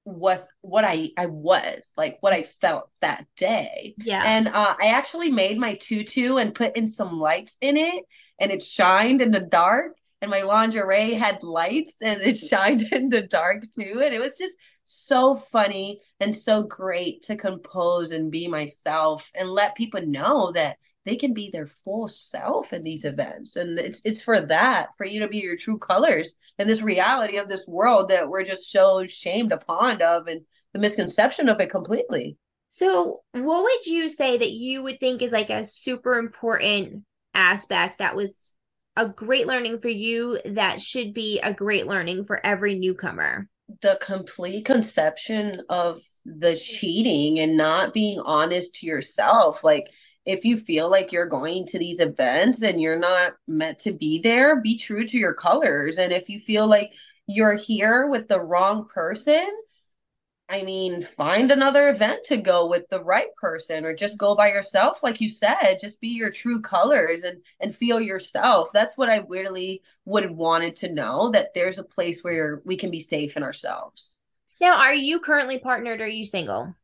[0.06, 3.96] what what I I was like what I felt that day.
[3.98, 4.22] Yeah.
[4.24, 8.06] And uh, I actually made my tutu and put in some lights in it,
[8.40, 9.98] and it shined in the dark.
[10.22, 14.02] And my lingerie had lights, and it shined in the dark too.
[14.04, 19.50] And it was just so funny and so great to compose and be myself and
[19.50, 23.56] let people know that they can be their full self in these events.
[23.56, 27.38] And it's it's for that for you to be your true colors and this reality
[27.38, 30.42] of this world that we're just so shamed upon of and
[30.74, 32.38] the misconception of it completely.
[32.68, 38.00] So what would you say that you would think is like a super important aspect
[38.00, 38.54] that was
[38.98, 43.48] a great learning for you that should be a great learning for every newcomer?
[43.82, 49.64] The complete conception of the cheating and not being honest to yourself.
[49.64, 49.88] Like
[50.26, 54.20] if you feel like you're going to these events and you're not meant to be
[54.20, 55.98] there, be true to your colors.
[55.98, 56.94] And if you feel like
[57.28, 59.48] you're here with the wrong person,
[60.48, 64.50] I mean, find another event to go with the right person or just go by
[64.50, 68.70] yourself like you said, just be your true colors and and feel yourself.
[68.72, 72.78] That's what I really would have wanted to know that there's a place where we
[72.78, 74.22] can be safe in ourselves.
[74.62, 76.76] Now, are you currently partnered or are you single?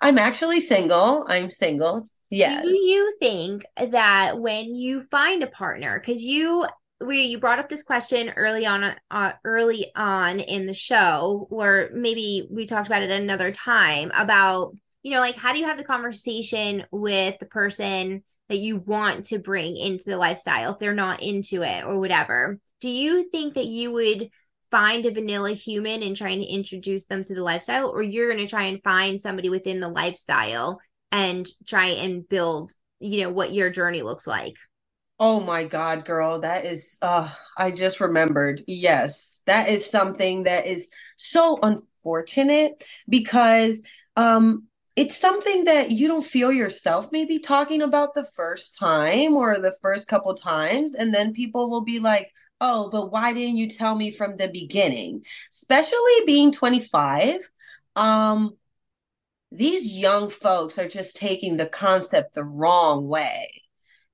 [0.00, 1.24] I'm actually single.
[1.28, 2.06] I'm single.
[2.34, 2.64] Yes.
[2.64, 6.66] Do you think that when you find a partner, because you
[7.00, 11.90] we you brought up this question early on uh, early on in the show, or
[11.92, 15.78] maybe we talked about it another time about you know like how do you have
[15.78, 20.92] the conversation with the person that you want to bring into the lifestyle if they're
[20.92, 22.58] not into it or whatever?
[22.80, 24.28] Do you think that you would
[24.72, 28.44] find a vanilla human and trying to introduce them to the lifestyle, or you're going
[28.44, 30.80] to try and find somebody within the lifestyle
[31.14, 34.56] and try and build you know what your journey looks like
[35.20, 38.64] Oh my God, girl, that is uh I just remembered.
[38.66, 43.82] Yes, that is something that is so unfortunate because
[44.16, 44.64] um
[44.96, 49.74] it's something that you don't feel yourself maybe talking about the first time or the
[49.82, 53.94] first couple times and then people will be like, "Oh, but why didn't you tell
[53.96, 57.50] me from the beginning?" Especially being 25.
[57.96, 58.56] Um
[59.56, 63.62] these young folks are just taking the concept the wrong way.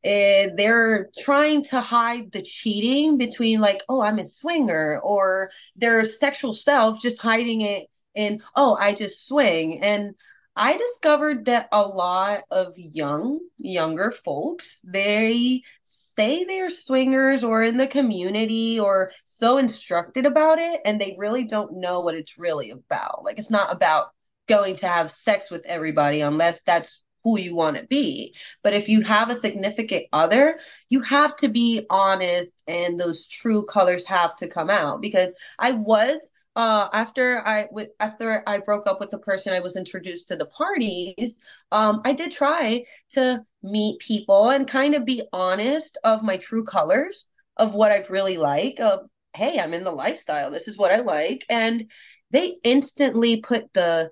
[0.03, 6.05] And they're trying to hide the cheating between like oh i'm a swinger or their
[6.07, 9.83] sexual self just hiding it in oh i just swing.
[9.83, 10.15] And
[10.57, 17.77] i discovered that a lot of young younger folks they say they're swingers or in
[17.77, 22.71] the community or so instructed about it and they really don't know what it's really
[22.71, 23.23] about.
[23.23, 24.07] Like it's not about
[24.51, 28.35] going to have sex with everybody unless that's who you want to be.
[28.65, 33.65] But if you have a significant other, you have to be honest and those true
[33.67, 38.89] colors have to come out because I was uh after I with after I broke
[38.89, 41.37] up with the person I was introduced to the parties,
[41.71, 46.65] um I did try to meet people and kind of be honest of my true
[46.65, 50.51] colors of what I've really like of hey, I'm in the lifestyle.
[50.51, 51.89] This is what I like and
[52.33, 54.11] they instantly put the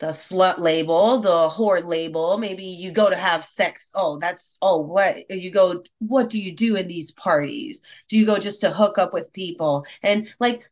[0.00, 2.38] the slut label, the whore label.
[2.38, 3.90] Maybe you go to have sex.
[3.94, 5.84] Oh, that's oh, what you go?
[5.98, 7.82] What do you do in these parties?
[8.08, 9.84] Do you go just to hook up with people?
[10.02, 10.68] And like,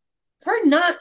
[0.46, 0.96] we're not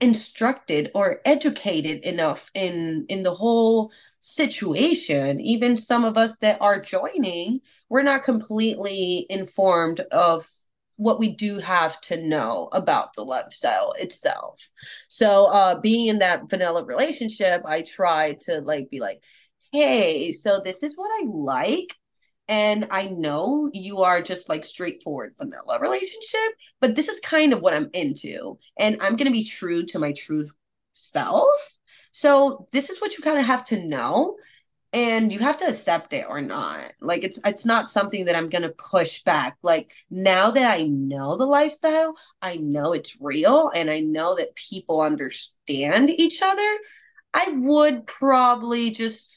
[0.00, 5.40] instructed or educated enough in in the whole situation.
[5.40, 10.48] Even some of us that are joining, we're not completely informed of
[10.96, 14.70] what we do have to know about the lifestyle itself.
[15.08, 19.22] So uh being in that vanilla relationship, I tried to like be like,
[19.72, 21.94] hey, so this is what I like.
[22.48, 27.60] And I know you are just like straightforward vanilla relationship, but this is kind of
[27.60, 28.58] what I'm into.
[28.78, 30.46] And I'm gonna be true to my true
[30.92, 31.76] self.
[32.12, 34.36] So this is what you kind of have to know
[34.96, 36.90] and you have to accept it or not.
[37.02, 39.58] Like it's it's not something that i'm going to push back.
[39.62, 44.56] Like now that i know the lifestyle i know it's real and i know that
[44.56, 46.78] people understand each other
[47.34, 49.34] i would probably just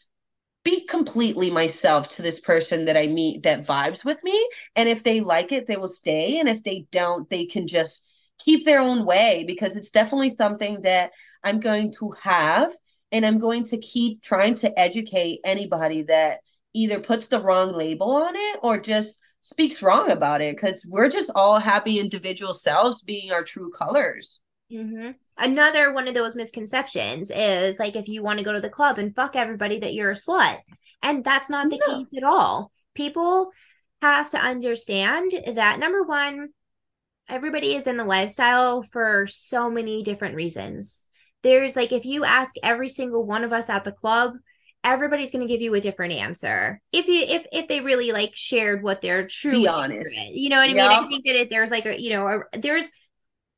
[0.64, 4.50] be completely myself to this person that i meet that vibes with me.
[4.78, 6.40] And if they like it they will stay.
[6.40, 8.08] And if they don't they can just
[8.40, 11.12] keep their own way because it's definitely something that
[11.44, 12.72] i'm going to have
[13.12, 16.40] and I'm going to keep trying to educate anybody that
[16.74, 21.10] either puts the wrong label on it or just speaks wrong about it because we're
[21.10, 24.40] just all happy individual selves being our true colors.
[24.72, 25.12] Mm-hmm.
[25.38, 29.00] Another one of those misconceptions is like if you want to go to the club
[29.00, 30.60] and fuck everybody that you're a slut.
[31.02, 31.98] And that's not the no.
[31.98, 32.72] case at all.
[32.94, 33.50] People
[34.02, 36.50] have to understand that number one,
[37.28, 41.09] everybody is in the lifestyle for so many different reasons
[41.44, 44.34] there's like if you ask every single one of us at the club
[44.84, 46.82] everybody's going to give you a different answer.
[46.92, 50.16] If you if if they really like shared what their true be honest.
[50.34, 50.80] you know what i mean?
[50.80, 52.86] I think that it, there's like a you know a, there's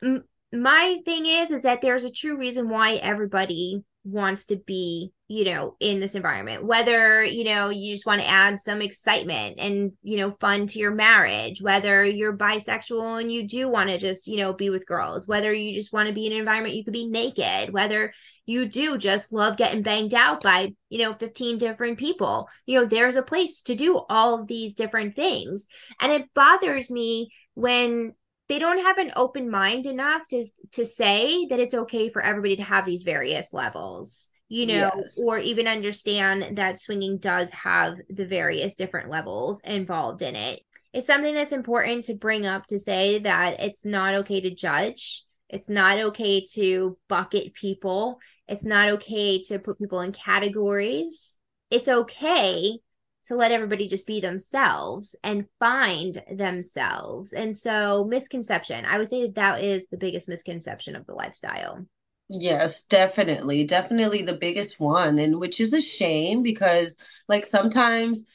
[0.04, 5.12] m- my thing is is that there's a true reason why everybody wants to be
[5.32, 9.56] you know in this environment whether you know you just want to add some excitement
[9.60, 13.98] and you know fun to your marriage whether you're bisexual and you do want to
[13.98, 16.76] just you know be with girls whether you just want to be in an environment
[16.76, 18.12] you could be naked whether
[18.46, 22.50] you do just love getting banged out by you know 15 different people.
[22.66, 25.68] You know there's a place to do all these different things.
[26.02, 28.14] And it bothers me when
[28.50, 32.58] they don't have an open mind enough to to say that it's okay for everybody
[32.58, 35.18] to have these various levels you know yes.
[35.18, 41.08] or even understand that swinging does have the various different levels involved in it it's
[41.08, 45.70] something that's important to bring up to say that it's not okay to judge it's
[45.70, 51.38] not okay to bucket people it's not okay to put people in categories
[51.70, 52.78] it's okay
[53.24, 57.34] to let everybody just be themselves and find themselves.
[57.34, 61.86] And so, misconception, I would say that that is the biggest misconception of the lifestyle.
[62.34, 63.64] Yes, definitely.
[63.66, 65.20] Definitely the biggest one.
[65.20, 68.26] And which is a shame because, like, sometimes,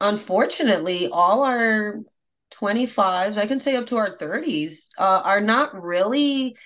[0.00, 2.00] unfortunately, all our
[2.50, 6.56] 25s, I can say up to our 30s, uh, are not really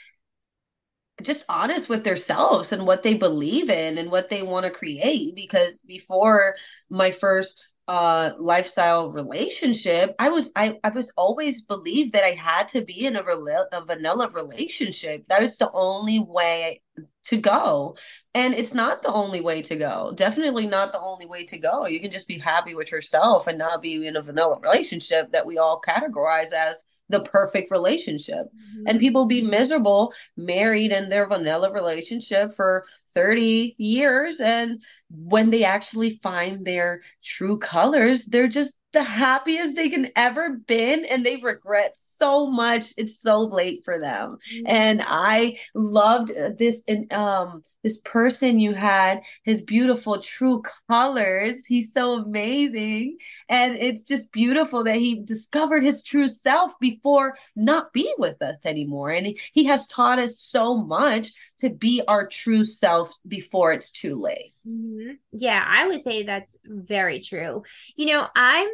[1.22, 5.34] just honest with themselves and what they believe in and what they want to create
[5.34, 6.54] because before
[6.90, 12.68] my first uh lifestyle relationship i was i i was always believed that i had
[12.68, 15.24] to be in a, rela- a vanilla relationship.
[15.28, 16.82] That was the only way
[17.26, 17.96] to go.
[18.34, 20.12] And it's not the only way to go.
[20.14, 21.86] Definitely not the only way to go.
[21.86, 25.46] You can just be happy with yourself and not be in a vanilla relationship that
[25.46, 28.46] we all categorize as the perfect relationship.
[28.46, 28.86] Mm-hmm.
[28.86, 34.40] And people be miserable married in their vanilla relationship for 30 years.
[34.40, 40.56] And when they actually find their true colors, they're just the happiest they can ever
[40.66, 44.66] been and they regret so much it's so late for them mm-hmm.
[44.66, 51.64] and i loved this and um this person you had his beautiful true colors.
[51.66, 53.18] He's so amazing.
[53.48, 58.66] And it's just beautiful that he discovered his true self before not be with us
[58.66, 59.10] anymore.
[59.10, 63.90] And he, he has taught us so much to be our true selves before it's
[63.90, 64.54] too late.
[64.68, 65.12] Mm-hmm.
[65.32, 67.62] yeah i would say that's very true.
[67.96, 68.68] You know i'm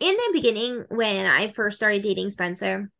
[0.00, 2.90] in the beginning when i first started dating spencer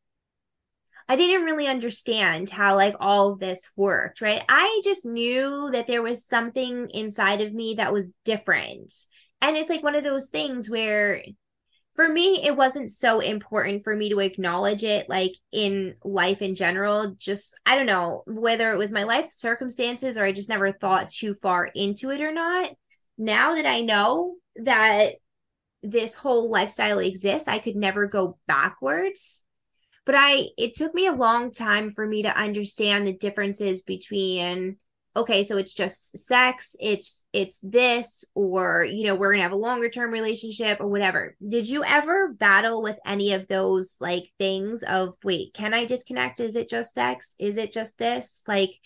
[1.08, 4.42] I didn't really understand how like all this worked, right?
[4.48, 8.92] I just knew that there was something inside of me that was different.
[9.40, 11.22] And it's like one of those things where
[11.96, 16.54] for me it wasn't so important for me to acknowledge it like in life in
[16.54, 20.72] general just i don't know whether it was my life circumstances or i just never
[20.72, 22.70] thought too far into it or not
[23.16, 25.14] now that i know that
[25.82, 29.45] this whole lifestyle exists i could never go backwards
[30.06, 34.78] but I it took me a long time for me to understand the differences between
[35.16, 39.52] okay, so it's just sex, it's it's this or you know, we're going to have
[39.52, 41.36] a longer term relationship or whatever.
[41.46, 46.40] Did you ever battle with any of those like things of wait, can I disconnect?
[46.40, 47.34] Is it just sex?
[47.38, 48.44] Is it just this?
[48.46, 48.80] Like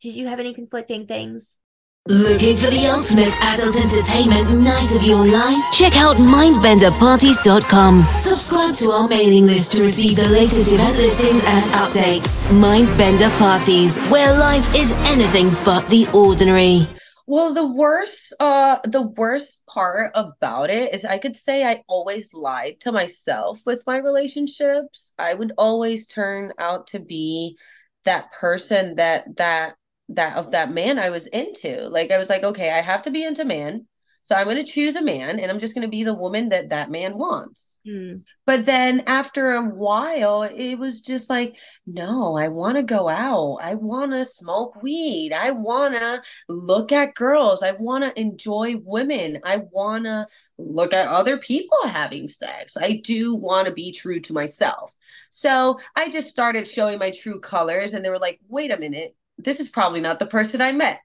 [0.00, 1.60] did you have any conflicting things?
[2.08, 5.58] Looking for the ultimate adult entertainment night of your life?
[5.72, 8.04] Check out MindbenderParties.com.
[8.14, 12.44] Subscribe to our mailing list to receive the latest event listings and updates.
[12.44, 16.86] Mindbender Parties, where life is anything but the ordinary.
[17.26, 22.32] Well, the worst, uh, the worst part about it is I could say I always
[22.32, 25.12] lied to myself with my relationships.
[25.18, 27.58] I would always turn out to be
[28.04, 29.74] that person that that
[30.10, 31.88] that of that man I was into.
[31.88, 33.86] Like I was like, okay, I have to be into man.
[34.26, 36.48] So I'm going to choose a man and I'm just going to be the woman
[36.48, 37.78] that that man wants.
[37.86, 38.22] Mm.
[38.44, 43.58] But then after a while, it was just like, no, I want to go out.
[43.62, 45.32] I want to smoke weed.
[45.32, 47.62] I want to look at girls.
[47.62, 49.38] I want to enjoy women.
[49.44, 50.26] I want to
[50.58, 52.76] look at other people having sex.
[52.76, 54.92] I do want to be true to myself.
[55.30, 59.14] So I just started showing my true colors and they were like, wait a minute
[59.38, 61.00] this is probably not the person I met.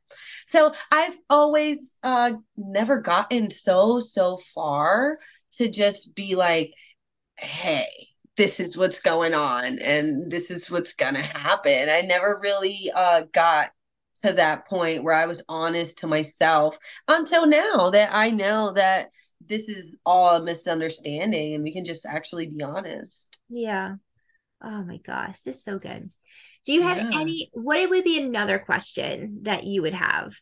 [0.46, 5.20] So I've always uh, never gotten so, so far
[5.54, 6.74] to just be like,
[7.38, 7.88] hey,
[8.38, 11.90] this is what's going on and this is what's going to happen.
[11.90, 13.70] I never really uh, got
[14.24, 16.78] to that point where I was honest to myself
[17.08, 19.10] until now that I know that
[19.46, 23.38] this is all a misunderstanding and we can just actually be honest.
[23.50, 23.96] Yeah.
[24.64, 26.10] Oh my gosh, this is so good.
[26.66, 27.20] Do you have yeah.
[27.20, 30.34] any what it would be another question that you would have?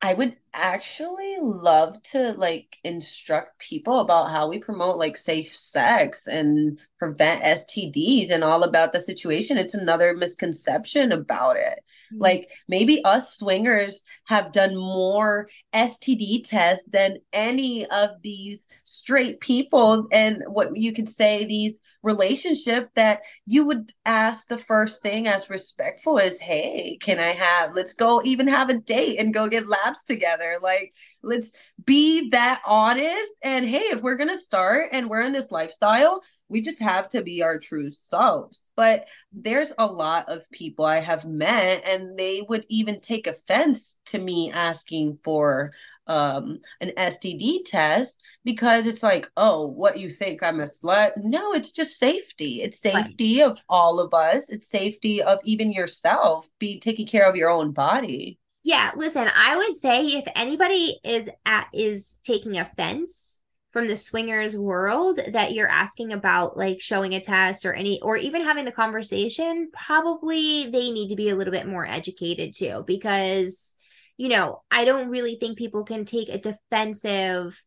[0.00, 6.26] I would actually love to like instruct people about how we promote like safe sex
[6.26, 9.58] and prevent STDs and all about the situation.
[9.58, 11.80] It's another misconception about it.
[12.12, 12.22] Mm-hmm.
[12.22, 20.06] Like maybe us swingers have done more STD tests than any of these straight people
[20.12, 25.48] and what you could say these relationship that you would ask the first thing as
[25.48, 29.66] respectful as hey can i have let's go even have a date and go get
[29.66, 30.92] labs together like
[31.22, 31.52] let's
[31.84, 36.60] be that honest and hey if we're gonna start and we're in this lifestyle we
[36.60, 38.72] just have to be our true selves.
[38.76, 43.98] But there's a lot of people I have met, and they would even take offense
[44.06, 45.72] to me asking for
[46.06, 51.12] um an STD test because it's like, oh, what you think I'm a slut?
[51.16, 52.60] No, it's just safety.
[52.62, 53.50] It's safety right.
[53.50, 54.50] of all of us.
[54.50, 56.48] It's safety of even yourself.
[56.58, 58.38] Be taking care of your own body.
[58.64, 63.42] Yeah, listen, I would say if anybody is at is taking offense
[63.72, 68.16] from the swingers world that you're asking about like showing a test or any or
[68.16, 72.84] even having the conversation probably they need to be a little bit more educated too
[72.86, 73.74] because
[74.16, 77.60] you know i don't really think people can take a defensive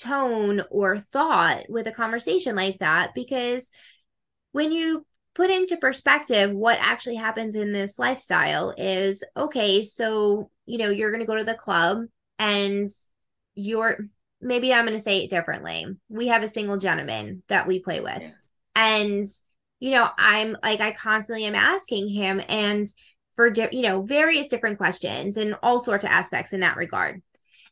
[0.00, 3.70] tone or thought with a conversation like that because
[4.52, 5.04] when you
[5.38, 11.12] put into perspective what actually happens in this lifestyle is okay so you know you're
[11.12, 12.02] going to go to the club
[12.38, 12.88] and
[13.54, 13.98] you're
[14.40, 15.86] maybe I'm going to say it differently.
[16.08, 18.20] We have a single gentleman that we play with.
[18.20, 18.50] Yes.
[18.74, 19.26] And,
[19.80, 22.86] you know, I'm like, I constantly am asking him and
[23.34, 27.22] for, di- you know, various different questions and all sorts of aspects in that regard.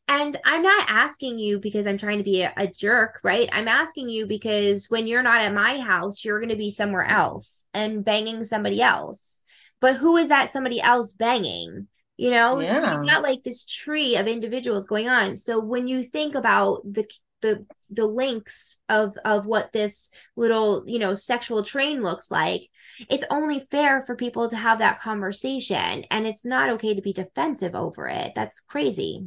[0.09, 3.49] And I'm not asking you because I'm trying to be a, a jerk, right?
[3.53, 7.05] I'm asking you because when you're not at my house, you're going to be somewhere
[7.05, 9.43] else and banging somebody else.
[9.81, 11.89] But who is that somebody else banging?
[12.17, 12.93] You know, so Yeah.
[12.93, 15.35] you've got like this tree of individuals going on.
[15.37, 17.07] So when you think about the
[17.43, 22.63] the the links of of what this little you know sexual train looks like
[23.11, 27.13] it's only fair for people to have that conversation and it's not okay to be
[27.13, 29.27] defensive over it that's crazy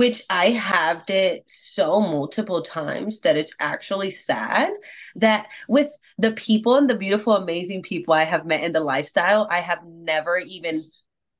[0.00, 4.72] which I have it so multiple times that it's actually sad
[5.16, 9.46] that with the people and the beautiful, amazing people I have met in the lifestyle,
[9.50, 10.86] I have never even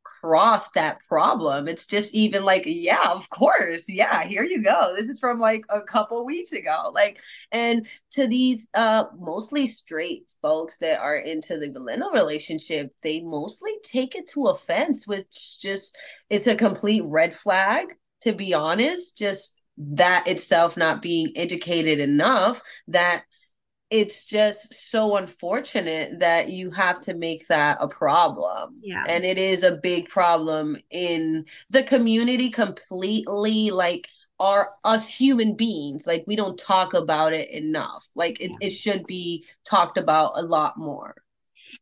[0.05, 1.69] crossed that problem.
[1.69, 3.89] It's just even like, yeah, of course.
[3.89, 4.93] Yeah, here you go.
[4.95, 6.93] This is from like a couple weeks ago.
[6.95, 13.23] Like, and to these uh mostly straight folks that are into the millennial relationship, they
[13.23, 15.97] mostly take it to offense, which just
[16.29, 17.87] it's a complete red flag
[18.23, 23.25] to be honest, just that itself not being educated enough that
[23.91, 28.77] it's just so unfortunate that you have to make that a problem.
[28.83, 29.05] Yeah.
[29.09, 34.07] And it is a big problem in the community completely like
[34.39, 39.07] are us human beings like we don't talk about it enough like it, it should
[39.07, 41.15] be talked about a lot more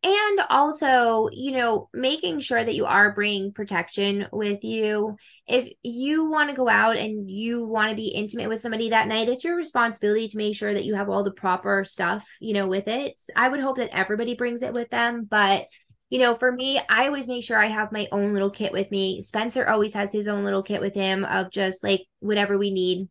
[0.02, 5.16] and also you know making sure that you are bringing protection with you.
[5.46, 9.08] If you want to go out and you want to be intimate with somebody that
[9.08, 12.54] night it's your responsibility to make sure that you have all the proper stuff you
[12.54, 13.20] know with it.
[13.36, 15.66] I would hope that everybody brings it with them but
[16.10, 18.90] you know for me i always make sure i have my own little kit with
[18.90, 19.22] me.
[19.22, 23.08] Spencer always has his own little kit with him of just like whatever we need.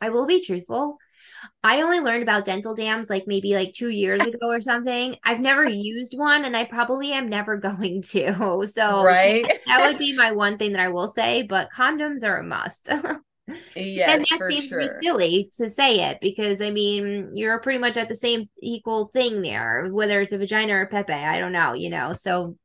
[0.00, 0.98] I will be truthful
[1.62, 5.16] I only learned about dental dams like maybe like two years ago or something.
[5.24, 8.66] I've never used one and I probably am never going to.
[8.66, 12.38] So right that would be my one thing that I will say, but condoms are
[12.38, 12.88] a must.
[13.76, 14.86] yes and that seems sure.
[15.02, 19.42] silly to say it because I mean you're pretty much at the same equal thing
[19.42, 21.12] there, whether it's a vagina or pepe.
[21.12, 22.12] I don't know, you know.
[22.14, 22.56] So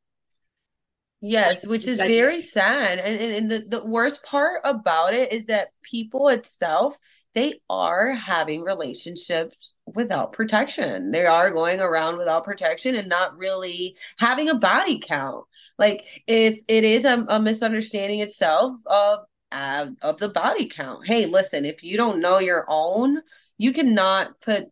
[1.21, 2.99] Yes, which is very sad.
[2.99, 6.97] And, and, and the, the worst part about it is that people itself,
[7.39, 11.11] they are having relationships without protection.
[11.11, 15.45] They are going around without protection and not really having a body count.
[15.77, 19.19] Like it, it is a, a misunderstanding itself of
[19.53, 21.07] uh, of the body count.
[21.07, 23.21] Hey, listen, if you don't know your own,
[23.57, 24.65] you cannot put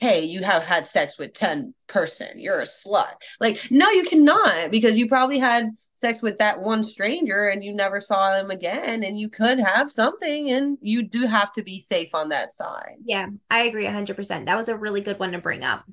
[0.00, 3.12] hey, you have had sex with 10 person, you're a slut.
[3.40, 7.74] Like, no, you cannot because you probably had sex with that one stranger and you
[7.74, 11.80] never saw them again and you could have something and you do have to be
[11.80, 12.96] safe on that side.
[13.04, 14.46] yeah, I agree 100%.
[14.46, 15.84] That was a really good one to bring up.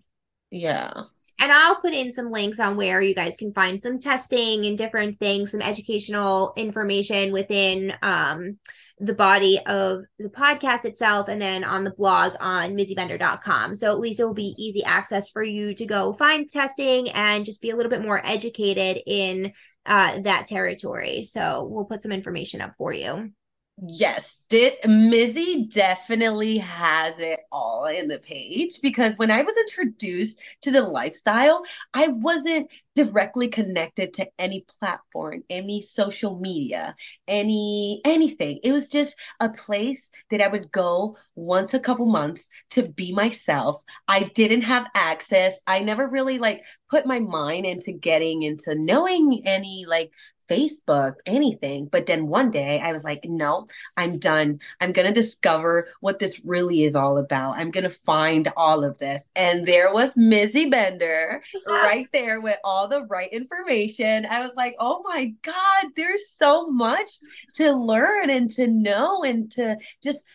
[0.51, 0.91] Yeah.
[1.39, 4.77] And I'll put in some links on where you guys can find some testing and
[4.77, 8.57] different things, some educational information within um,
[8.99, 13.75] the body of the podcast itself, and then on the blog on mizzybender.com.
[13.75, 17.45] So at least it will be easy access for you to go find testing and
[17.45, 19.51] just be a little bit more educated in
[19.85, 21.23] uh, that territory.
[21.23, 23.31] So we'll put some information up for you.
[23.77, 30.41] Yes, did Mizzy definitely has it all in the page because when I was introduced
[30.61, 31.61] to the lifestyle,
[31.93, 36.95] I wasn't directly connected to any platform, any social media,
[37.27, 38.61] any anything.
[38.63, 43.11] It was just a place that I would go once a couple months to be
[43.11, 43.81] myself.
[44.07, 45.59] I didn't have access.
[45.67, 50.11] I never really like put my mind into getting into knowing any like
[50.49, 51.87] Facebook, anything.
[51.91, 53.67] But then one day I was like, no,
[53.97, 54.59] I'm done.
[54.81, 57.57] I'm going to discover what this really is all about.
[57.57, 59.29] I'm going to find all of this.
[59.35, 64.25] And there was Mizzy Bender right there with all the right information.
[64.25, 67.09] I was like, oh my God, there's so much
[67.55, 70.25] to learn and to know and to just.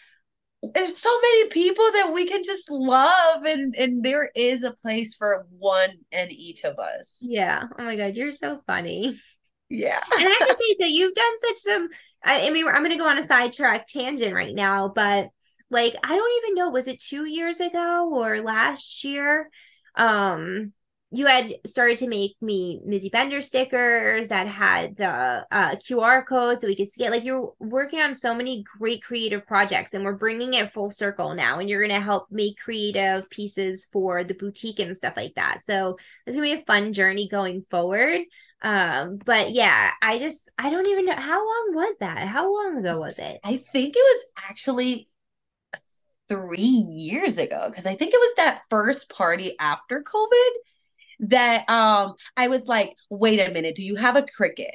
[0.74, 5.14] There's so many people that we can just love, and and there is a place
[5.14, 7.18] for one and each of us.
[7.22, 7.64] Yeah.
[7.78, 9.18] Oh my God, you're so funny.
[9.70, 10.00] Yeah.
[10.12, 11.88] and I have to say, so you've done such some.
[12.22, 15.28] I, I mean, I'm going to go on a sidetrack tangent right now, but
[15.70, 19.48] like, I don't even know, was it two years ago or last year?
[19.94, 20.72] Um,
[21.12, 26.60] you had started to make me Mizzy Bender stickers that had the uh, QR code
[26.60, 27.10] so we could see it.
[27.10, 31.34] Like you're working on so many great creative projects, and we're bringing it full circle
[31.34, 31.58] now.
[31.58, 35.64] And you're going to help make creative pieces for the boutique and stuff like that.
[35.64, 35.96] So
[36.26, 38.20] it's going to be a fun journey going forward.
[38.62, 42.18] Um, but yeah, I just I don't even know how long was that?
[42.28, 43.40] How long ago was it?
[43.42, 45.08] I think it was actually
[46.28, 50.50] three years ago because I think it was that first party after COVID
[51.28, 54.70] that um I was like, wait a minute, do you have a Cricut?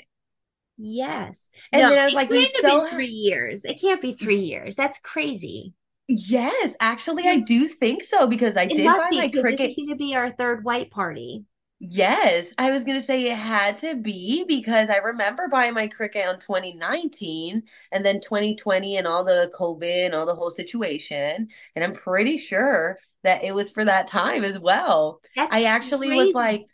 [0.78, 1.50] Yes.
[1.72, 3.66] And No, then I was like, we can't have still been have- three years.
[3.66, 4.76] It can't be three years.
[4.76, 5.74] That's crazy.
[6.08, 9.46] Yes, actually, I do think so because I It did must buy be my this
[9.46, 11.46] is going to be our third white party.
[11.88, 16.26] Yes, I was gonna say it had to be because I remember buying my Cricut
[16.28, 21.50] on 2019 and then 2020 and all the COVID and all the whole situation.
[21.76, 25.22] And I'm pretty sure that it was for that time as well.
[25.36, 26.26] That's I actually crazy.
[26.26, 26.66] was like,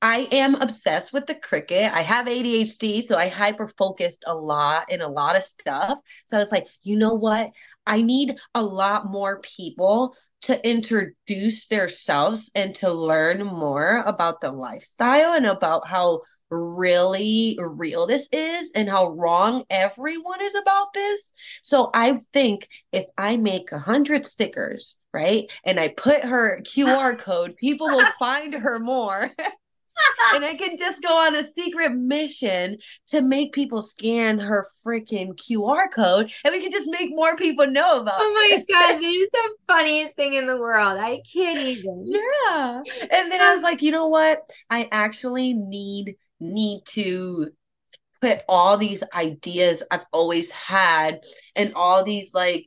[0.00, 1.92] I am obsessed with the Cricut.
[1.92, 5.98] I have ADHD, so I hyper focused a lot in a lot of stuff.
[6.24, 7.50] So I was like, you know what?
[7.86, 14.52] I need a lot more people to introduce themselves and to learn more about the
[14.52, 16.20] lifestyle and about how
[16.50, 21.32] really real this is and how wrong everyone is about this.
[21.62, 27.18] So I think if I make a hundred stickers, right, and I put her QR
[27.18, 29.30] code, people will find her more.
[30.34, 32.78] and I can just go on a secret mission
[33.08, 37.66] to make people scan her freaking QR code, and we can just make more people
[37.66, 38.16] know about.
[38.18, 38.66] Oh my this.
[38.66, 40.98] god, this is the funniest thing in the world.
[40.98, 42.04] I can't even.
[42.06, 42.82] Yeah.
[43.10, 44.48] And then I was like, you know what?
[44.70, 47.50] I actually need need to
[48.20, 51.20] put all these ideas I've always had
[51.54, 52.66] and all these like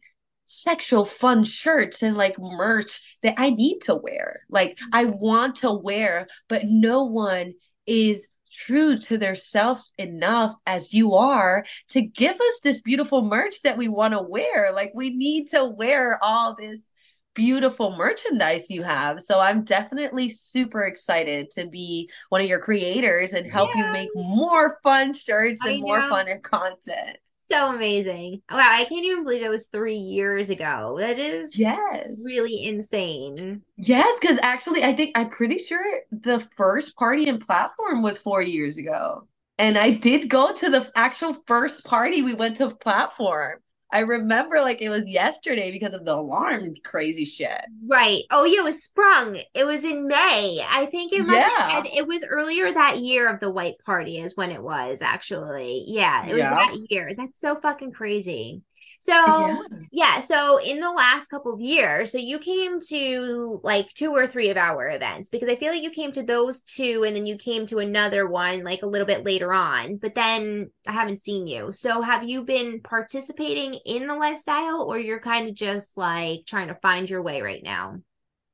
[0.52, 4.42] sexual fun shirts and like merch that I need to wear.
[4.50, 4.90] Like mm-hmm.
[4.94, 7.54] I want to wear, but no one
[7.86, 13.62] is true to their self enough as you are to give us this beautiful merch
[13.64, 14.72] that we want to wear.
[14.74, 16.92] Like we need to wear all this
[17.34, 19.22] beautiful merchandise you have.
[19.22, 24.10] So I'm definitely super excited to be one of your creators and help you make
[24.16, 27.18] more fun shirts and more fun content.
[27.52, 28.42] So amazing.
[28.50, 30.96] Wow, I can't even believe that was three years ago.
[31.00, 32.08] That is Yes.
[32.18, 33.62] really insane.
[33.78, 38.42] Yes, because actually I think I'm pretty sure the first party and platform was four
[38.42, 39.28] years ago.
[39.58, 43.60] And I did go to the actual first party we went to platform.
[43.92, 47.62] I remember like it was yesterday because of the alarm crazy shit.
[47.88, 48.24] Right.
[48.32, 49.42] Oh yeah, it was sprung.
[49.54, 50.66] It was in May.
[50.70, 51.84] I think it must Yeah.
[51.86, 55.84] it was earlier that year of the white party is when it was actually.
[55.88, 56.50] Yeah, it was Yeah.
[56.56, 57.12] that year.
[57.18, 58.62] That's so fucking crazy.
[59.02, 59.62] So Yeah.
[59.94, 64.28] yeah, so in the last couple of years, so you came to like two or
[64.28, 67.26] three of our events because I feel like you came to those two and then
[67.26, 71.22] you came to another one like a little bit later on, but then I haven't
[71.22, 71.72] seen you.
[71.72, 76.70] So have you been participating in the lifestyle or you're kind of just like trying
[76.70, 78.00] to find your way right now?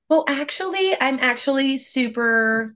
[0.09, 2.75] Well, actually, I'm actually super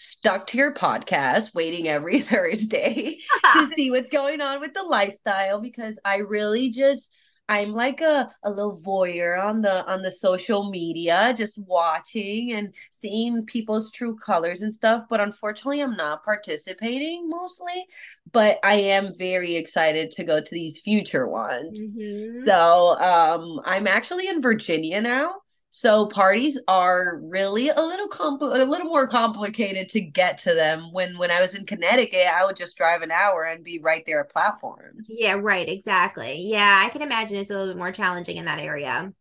[0.00, 3.18] stuck to your podcast, waiting every Thursday
[3.52, 7.12] to see what's going on with the lifestyle because I really just
[7.48, 12.72] I'm like a, a little voyeur on the on the social media, just watching and
[12.90, 15.02] seeing people's true colors and stuff.
[15.10, 17.86] But unfortunately, I'm not participating mostly.
[18.32, 21.96] But I am very excited to go to these future ones.
[21.98, 22.46] Mhm.
[22.46, 25.42] So um I'm actually in Virginia now.
[25.72, 30.92] So parties are really a little compl a little more complicated to get to them.
[30.92, 34.02] When when I was in Connecticut, I would just drive an hour and be right
[34.04, 35.14] there at platforms.
[35.16, 36.42] Yeah, right, exactly.
[36.48, 39.12] Yeah, I can imagine it's a little bit more challenging in that area.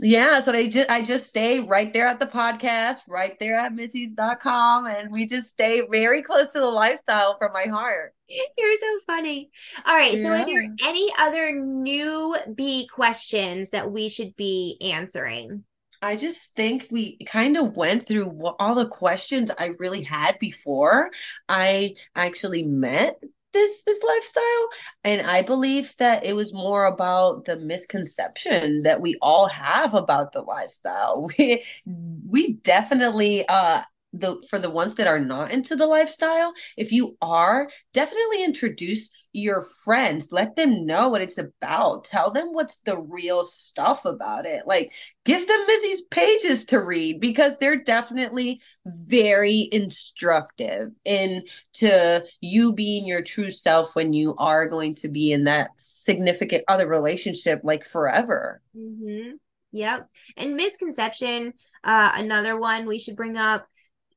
[0.00, 3.74] Yeah, so they just I just stay right there at the podcast, right there at
[3.74, 8.14] Mizzy's.com, and we just stay very close to the lifestyle from my heart.
[8.28, 9.50] You're so funny.
[9.84, 15.64] All right, so are there any other new bee questions that we should be answering?
[16.02, 21.10] I just think we kind of went through all the questions I really had before
[21.48, 23.22] I actually met
[23.52, 24.68] this this lifestyle,
[25.04, 30.32] and I believe that it was more about the misconception that we all have about
[30.32, 31.28] the lifestyle.
[31.38, 31.64] We
[32.28, 33.82] we definitely uh
[34.12, 39.10] the for the ones that are not into the lifestyle, if you are, definitely introduce
[39.38, 40.32] your friends.
[40.32, 42.04] Let them know what it's about.
[42.04, 44.66] Tell them what's the real stuff about it.
[44.66, 44.92] Like
[45.24, 53.22] give them Mizzy's pages to read because they're definitely very instructive into you being your
[53.22, 58.60] true self when you are going to be in that significant other relationship like forever.
[58.76, 59.36] Mm-hmm.
[59.72, 60.08] Yep.
[60.36, 61.52] And misconception,
[61.84, 63.66] uh, another one we should bring up.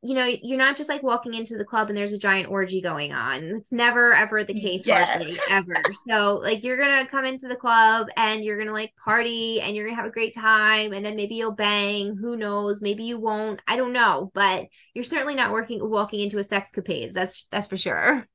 [0.04, 2.82] You know, you're not just like walking into the club and there's a giant orgy
[2.82, 3.44] going on.
[3.56, 5.22] It's never ever the mm, case, Yes.
[5.24, 5.94] hardly ever.
[6.08, 9.86] So, like, you're gonna come into the club and you're gonna like party and you're
[9.86, 12.16] gonna have a great time, and then maybe you'll bang.
[12.16, 12.82] Who knows?
[12.82, 13.62] Maybe you won't.
[13.68, 17.14] I don't know, but you're certainly not working walking into a sexcapades.
[17.14, 18.28] That's that's for sure.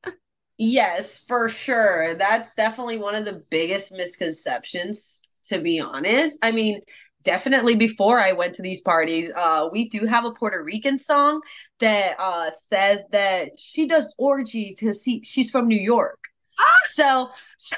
[0.58, 2.14] Yes, for sure.
[2.14, 6.38] That's definitely one of the biggest misconceptions, to be honest.
[6.42, 6.80] I mean,
[7.26, 11.42] definitely before I went to these parties, uh, we do have a Puerto Rican song
[11.80, 16.20] that uh says that she does orgy to see she's from New York.
[16.88, 17.76] So, so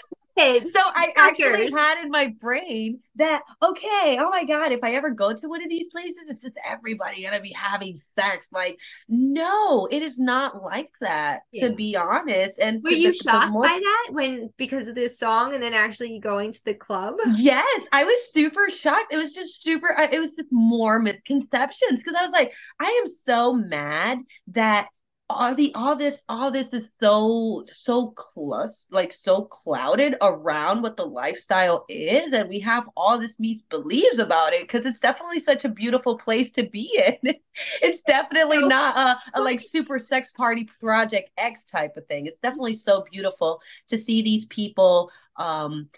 [0.66, 5.10] So I actually had in my brain that okay, oh my god, if I ever
[5.10, 8.48] go to one of these places, it's just everybody gonna be having sex.
[8.52, 8.78] Like,
[9.08, 11.68] no, it is not like that, Yeah.
[11.68, 12.58] to be honest.
[12.60, 15.54] And were to you the- the shocked more- by that when because of this song,
[15.54, 17.16] and then actually going to the club?
[17.36, 19.12] Yes, I was super shocked.
[19.12, 19.98] It was just super.
[19.98, 24.18] Uh, it was just more misconceptions because I was like, I am so mad
[24.48, 24.88] that
[25.30, 30.96] all the all this all this is so so close like so clouded around what
[30.96, 35.64] the lifestyle is, and we have all this misbeliefs about it because it's definitely such
[35.64, 36.90] a beautiful place to be
[37.22, 37.34] in.
[37.82, 42.26] It's definitely not a, a like super sex party project X type of thing.
[42.26, 45.88] It's definitely so beautiful to see these people um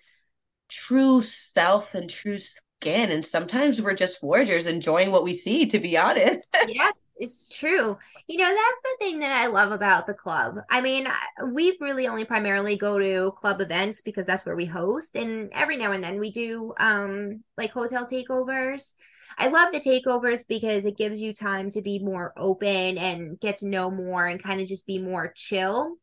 [0.69, 3.11] true self and true skin.
[3.11, 6.49] And sometimes we're just voyagers enjoying what we see, to be honest.
[6.67, 6.91] yeah,
[7.21, 7.99] it's true.
[8.27, 10.59] You know, that's the thing that I love about the club.
[10.71, 11.07] I mean,
[11.53, 15.77] we really only primarily go to club events because that's where we host, and every
[15.77, 18.95] now and then we do um like hotel takeovers.
[19.39, 23.59] I love the takeovers because it gives you time to be more open and get
[23.59, 25.97] to know more and kind of just be more chill.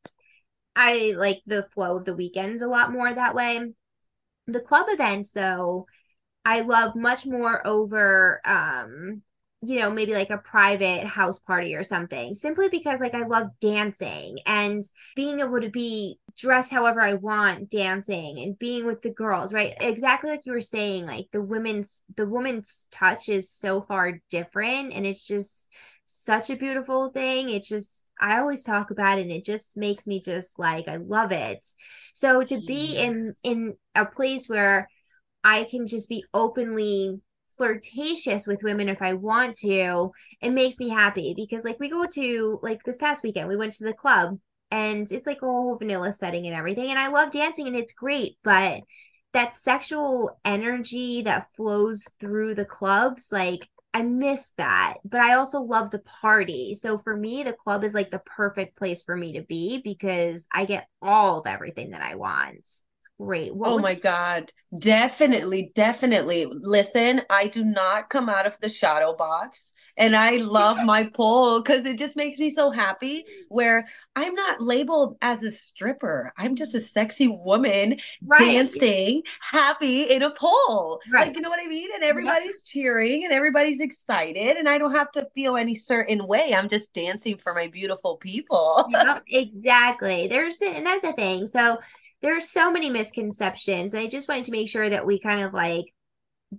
[0.75, 3.73] I like the flow of the weekends a lot more that way.
[4.45, 5.87] The club events, though,
[6.45, 9.23] I love much more over um
[9.61, 13.47] you know maybe like a private house party or something simply because like I love
[13.59, 14.83] dancing and
[15.15, 19.73] being able to be dressed however I want dancing and being with the girls right?
[19.79, 24.93] Exactly like you were saying like the women's the woman's touch is so far different
[24.93, 25.71] and it's just
[26.09, 27.49] such a beautiful thing.
[27.49, 30.97] It just I always talk about it and it just makes me just like I
[30.97, 31.65] love it.
[32.13, 34.87] So to be in in a place where
[35.43, 37.19] I can just be openly
[37.57, 42.05] flirtatious with women if I want to, it makes me happy because like we go
[42.13, 44.39] to like this past weekend, we went to the club
[44.71, 46.89] and it's like a whole vanilla setting and everything.
[46.89, 48.81] And I love dancing and it's great, but
[49.33, 54.95] that sexual energy that flows through the clubs, like I miss that.
[55.03, 56.75] But I also love the party.
[56.75, 60.47] So for me, the club is like the perfect place for me to be because
[60.53, 62.67] I get all of everything that I want.
[63.19, 63.55] Great.
[63.55, 64.51] What Oh my God.
[64.77, 66.45] Definitely, definitely.
[66.45, 71.61] Listen, I do not come out of the shadow box and I love my pole
[71.61, 76.31] because it just makes me so happy where I'm not labeled as a stripper.
[76.37, 78.39] I'm just a sexy woman right.
[78.39, 80.99] dancing happy in a pole.
[81.11, 81.27] Right.
[81.27, 81.89] Like, you know what I mean?
[81.95, 86.53] And everybody's cheering and everybody's excited, and I don't have to feel any certain way.
[86.55, 88.85] I'm just dancing for my beautiful people.
[88.89, 90.27] Yep, exactly.
[90.27, 91.47] There's and that's the thing.
[91.47, 91.77] So
[92.21, 93.93] there's so many misconceptions.
[93.93, 95.93] I just wanted to make sure that we kind of like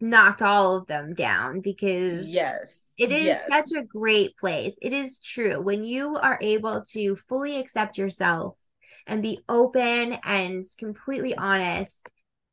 [0.01, 2.93] knocked all of them down because Yes.
[2.99, 3.49] it is yes.
[3.49, 4.77] such a great place.
[4.83, 5.61] It is true.
[5.61, 8.59] When you are able to fully accept yourself
[9.07, 12.11] and be open and completely honest,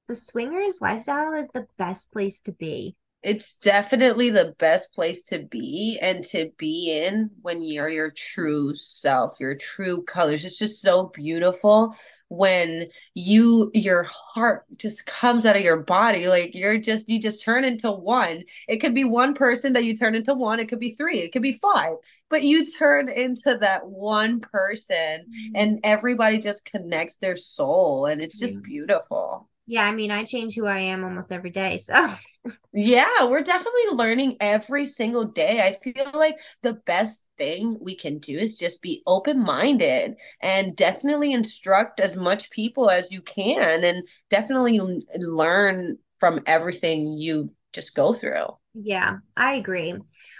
[0.08, 2.96] the swingers lifestyle is the best place to be.
[3.26, 8.76] It's definitely the best place to be and to be in when you're your true
[8.76, 10.46] self, your true colors.
[10.46, 11.96] It's just so beautiful
[12.30, 17.44] when you your heart just comes out of your body like you're just you just
[17.44, 18.44] turn into one.
[18.68, 21.32] It could be one person that you turn into one, it could be three, it
[21.32, 21.96] could be five,
[22.30, 25.52] but you turn into that one person mm-hmm.
[25.56, 28.62] and everybody just connects their soul and it's just Yeah.
[28.64, 29.50] beautiful.
[29.68, 31.78] Yeah, I mean, I change who I am almost every day.
[31.78, 31.94] So
[32.78, 35.62] Yeah, we're definitely learning every single day.
[35.66, 41.32] I feel like the best thing we can do is just be open-minded and definitely
[41.32, 44.82] instruct as much people as you can and definitely
[45.18, 48.48] learn from everything you just go through.
[48.74, 49.96] Yeah, I agree.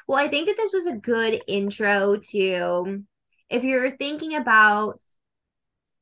[0.08, 3.04] Well, I think that this was a good intro to
[3.50, 5.00] if you're thinking about,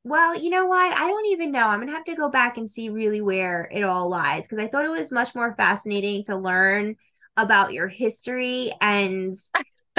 [0.04, 0.94] well, you know what?
[0.94, 1.66] I don't even know.
[1.68, 4.68] I'm gonna have to go back and see really where it all lies because I
[4.68, 6.98] thought it was much more fascinating to learn
[7.38, 9.34] about your history and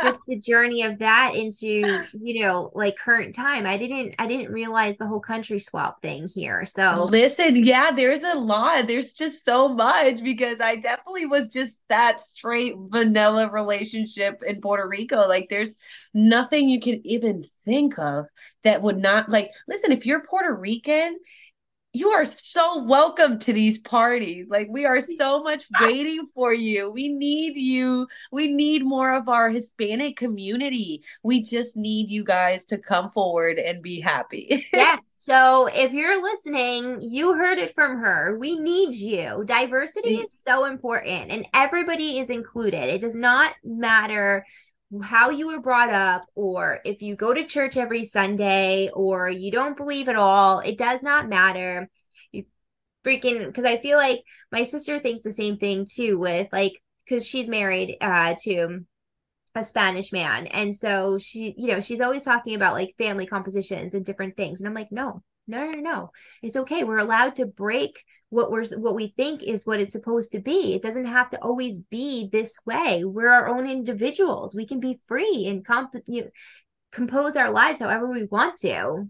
[0.03, 3.67] just the journey of that into you know like current time.
[3.67, 8.25] I didn't i didn't realize the whole country swap thing here so listen yeah there's
[8.25, 8.87] a lot.
[8.87, 14.87] There's just so much because i definitely was just that straight vanilla relationship in puerto
[14.89, 15.29] rico.
[15.29, 15.79] Like there's
[16.13, 18.27] nothing you can even think of
[18.65, 21.19] that would not like listen if you're puerto rican
[21.95, 24.51] you are so welcome to these parties.
[24.51, 26.91] Like we are so much waiting for you.
[26.91, 28.09] We need you.
[28.33, 31.05] We need more of our Hispanic community.
[31.23, 34.67] We just need you guys to come forward and be happy.
[34.75, 34.99] yeah.
[35.19, 38.37] So if you're listening, you heard it from her.
[38.39, 39.45] We need you.
[39.47, 42.89] Diversity is so important and everybody is included.
[42.93, 44.45] It does not matter
[45.03, 49.51] how you were brought up or if you go to church every Sunday or you
[49.51, 51.89] don't believe at all, it does not matter.
[52.33, 52.45] You
[53.05, 57.27] freaking because I feel like my sister thinks the same thing too with like because
[57.27, 58.85] she's married uh to
[59.55, 60.47] a Spanish man.
[60.49, 64.61] And so she you know she's always talking about like family compositions and different things.
[64.61, 66.11] And I'm like no no no no.
[66.43, 66.85] It's okay.
[66.85, 68.03] We're allowed to break
[68.35, 71.39] what we're what we think is what it's supposed to be it doesn't have to
[71.39, 76.23] always be this way we're our own individuals we can be free and comp you
[76.23, 76.31] know,
[76.91, 79.09] compose our lives however we want to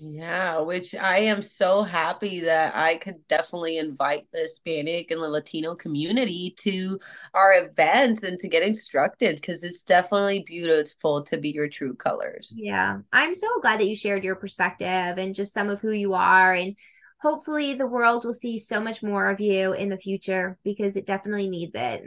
[0.00, 5.28] yeah, which I am so happy that I could definitely invite the Hispanic and the
[5.28, 7.00] Latino community to
[7.34, 12.54] our events and to get instructed because it's definitely beautiful to be your true colors.
[12.56, 16.14] Yeah, I'm so glad that you shared your perspective and just some of who you
[16.14, 16.52] are.
[16.52, 16.76] And
[17.20, 21.06] hopefully, the world will see so much more of you in the future because it
[21.06, 22.04] definitely needs it.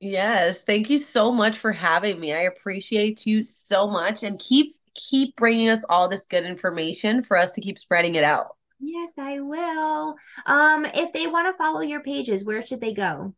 [0.00, 2.34] Yes, thank you so much for having me.
[2.34, 7.36] I appreciate you so much and keep keep bringing us all this good information for
[7.36, 8.56] us to keep spreading it out.
[8.80, 10.16] Yes, I will.
[10.44, 13.34] Um, if they want to follow your pages, where should they go?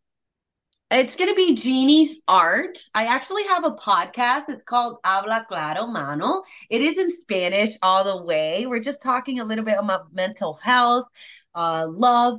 [0.91, 2.79] It's going to be Gyni's Art.
[2.95, 4.45] I actually have a podcast.
[4.49, 6.45] It's called Habla Claro Mano.
[6.71, 8.67] It is in Spanish all the way.
[8.67, 11.07] We're just talking a little bit about mental health,
[11.55, 12.39] uh, love,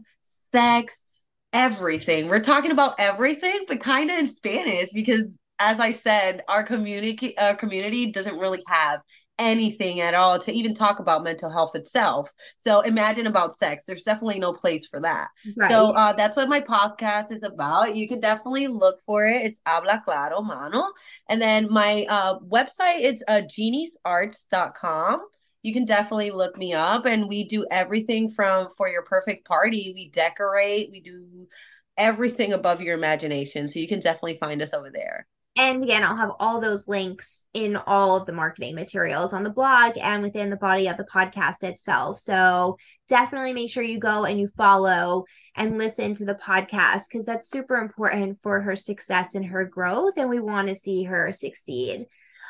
[0.51, 1.05] sex,
[1.53, 2.27] everything.
[2.27, 7.37] We're talking about everything, but kind of in Spanish because as I said, our community
[7.37, 9.01] uh, community doesn't really have
[9.39, 12.31] anything at all to even talk about mental health itself.
[12.57, 13.85] So imagine about sex.
[13.85, 15.29] There's definitely no place for that.
[15.57, 15.71] Right.
[15.71, 17.95] So uh, that's what my podcast is about.
[17.95, 19.41] You can definitely look for it.
[19.43, 20.83] It's Habla Claro Mano.
[21.29, 25.21] And then my uh, website is uh, gynisarts.com.
[25.61, 29.91] You can definitely look me up and we do everything from for your perfect party.
[29.93, 31.47] We decorate, we do
[31.97, 33.67] everything above your imagination.
[33.67, 35.27] So you can definitely find us over there.
[35.59, 39.49] And again, I'll have all those links in all of the marketing materials on the
[39.49, 42.17] blog and within the body of the podcast itself.
[42.17, 42.77] So
[43.09, 45.25] definitely make sure you go and you follow
[45.57, 50.13] and listen to the podcast because that's super important for her success and her growth.
[50.15, 52.05] And we want to see her succeed.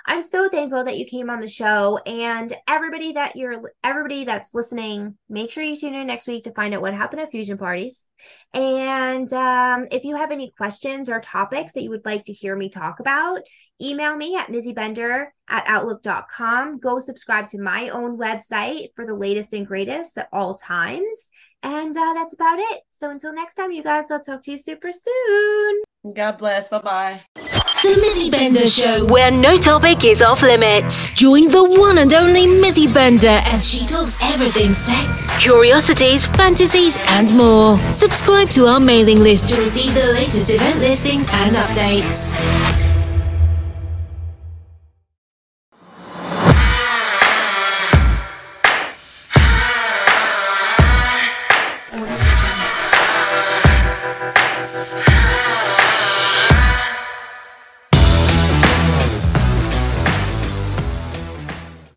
[0.09, 4.55] I'm so thankful that you came on the show and everybody that you're everybody that's
[4.55, 7.59] listening, make sure you tune in next week to find out what happened at fusion
[7.59, 8.07] parties.
[8.51, 12.55] And um, if you have any questions or topics that you would like to hear
[12.55, 13.41] me talk about,
[13.79, 16.79] email me at mizzybender at outlook.com.
[16.79, 21.29] Go subscribe to my own website for the latest and greatest at all times.
[21.61, 22.81] And uh, that's about it.
[22.89, 25.81] So until next time, you guys, I'll talk to you super soon.
[26.15, 26.67] God bless.
[26.67, 27.58] Bye bye.
[27.81, 31.13] The Mizzy Bender Show, where no topic is off limits.
[31.13, 37.33] Join the one and only Mizzy Bender as she talks everything sex, curiosities, fantasies, and
[37.33, 37.79] more.
[37.93, 42.68] Subscribe to our mailing list to receive the latest event listings and updates.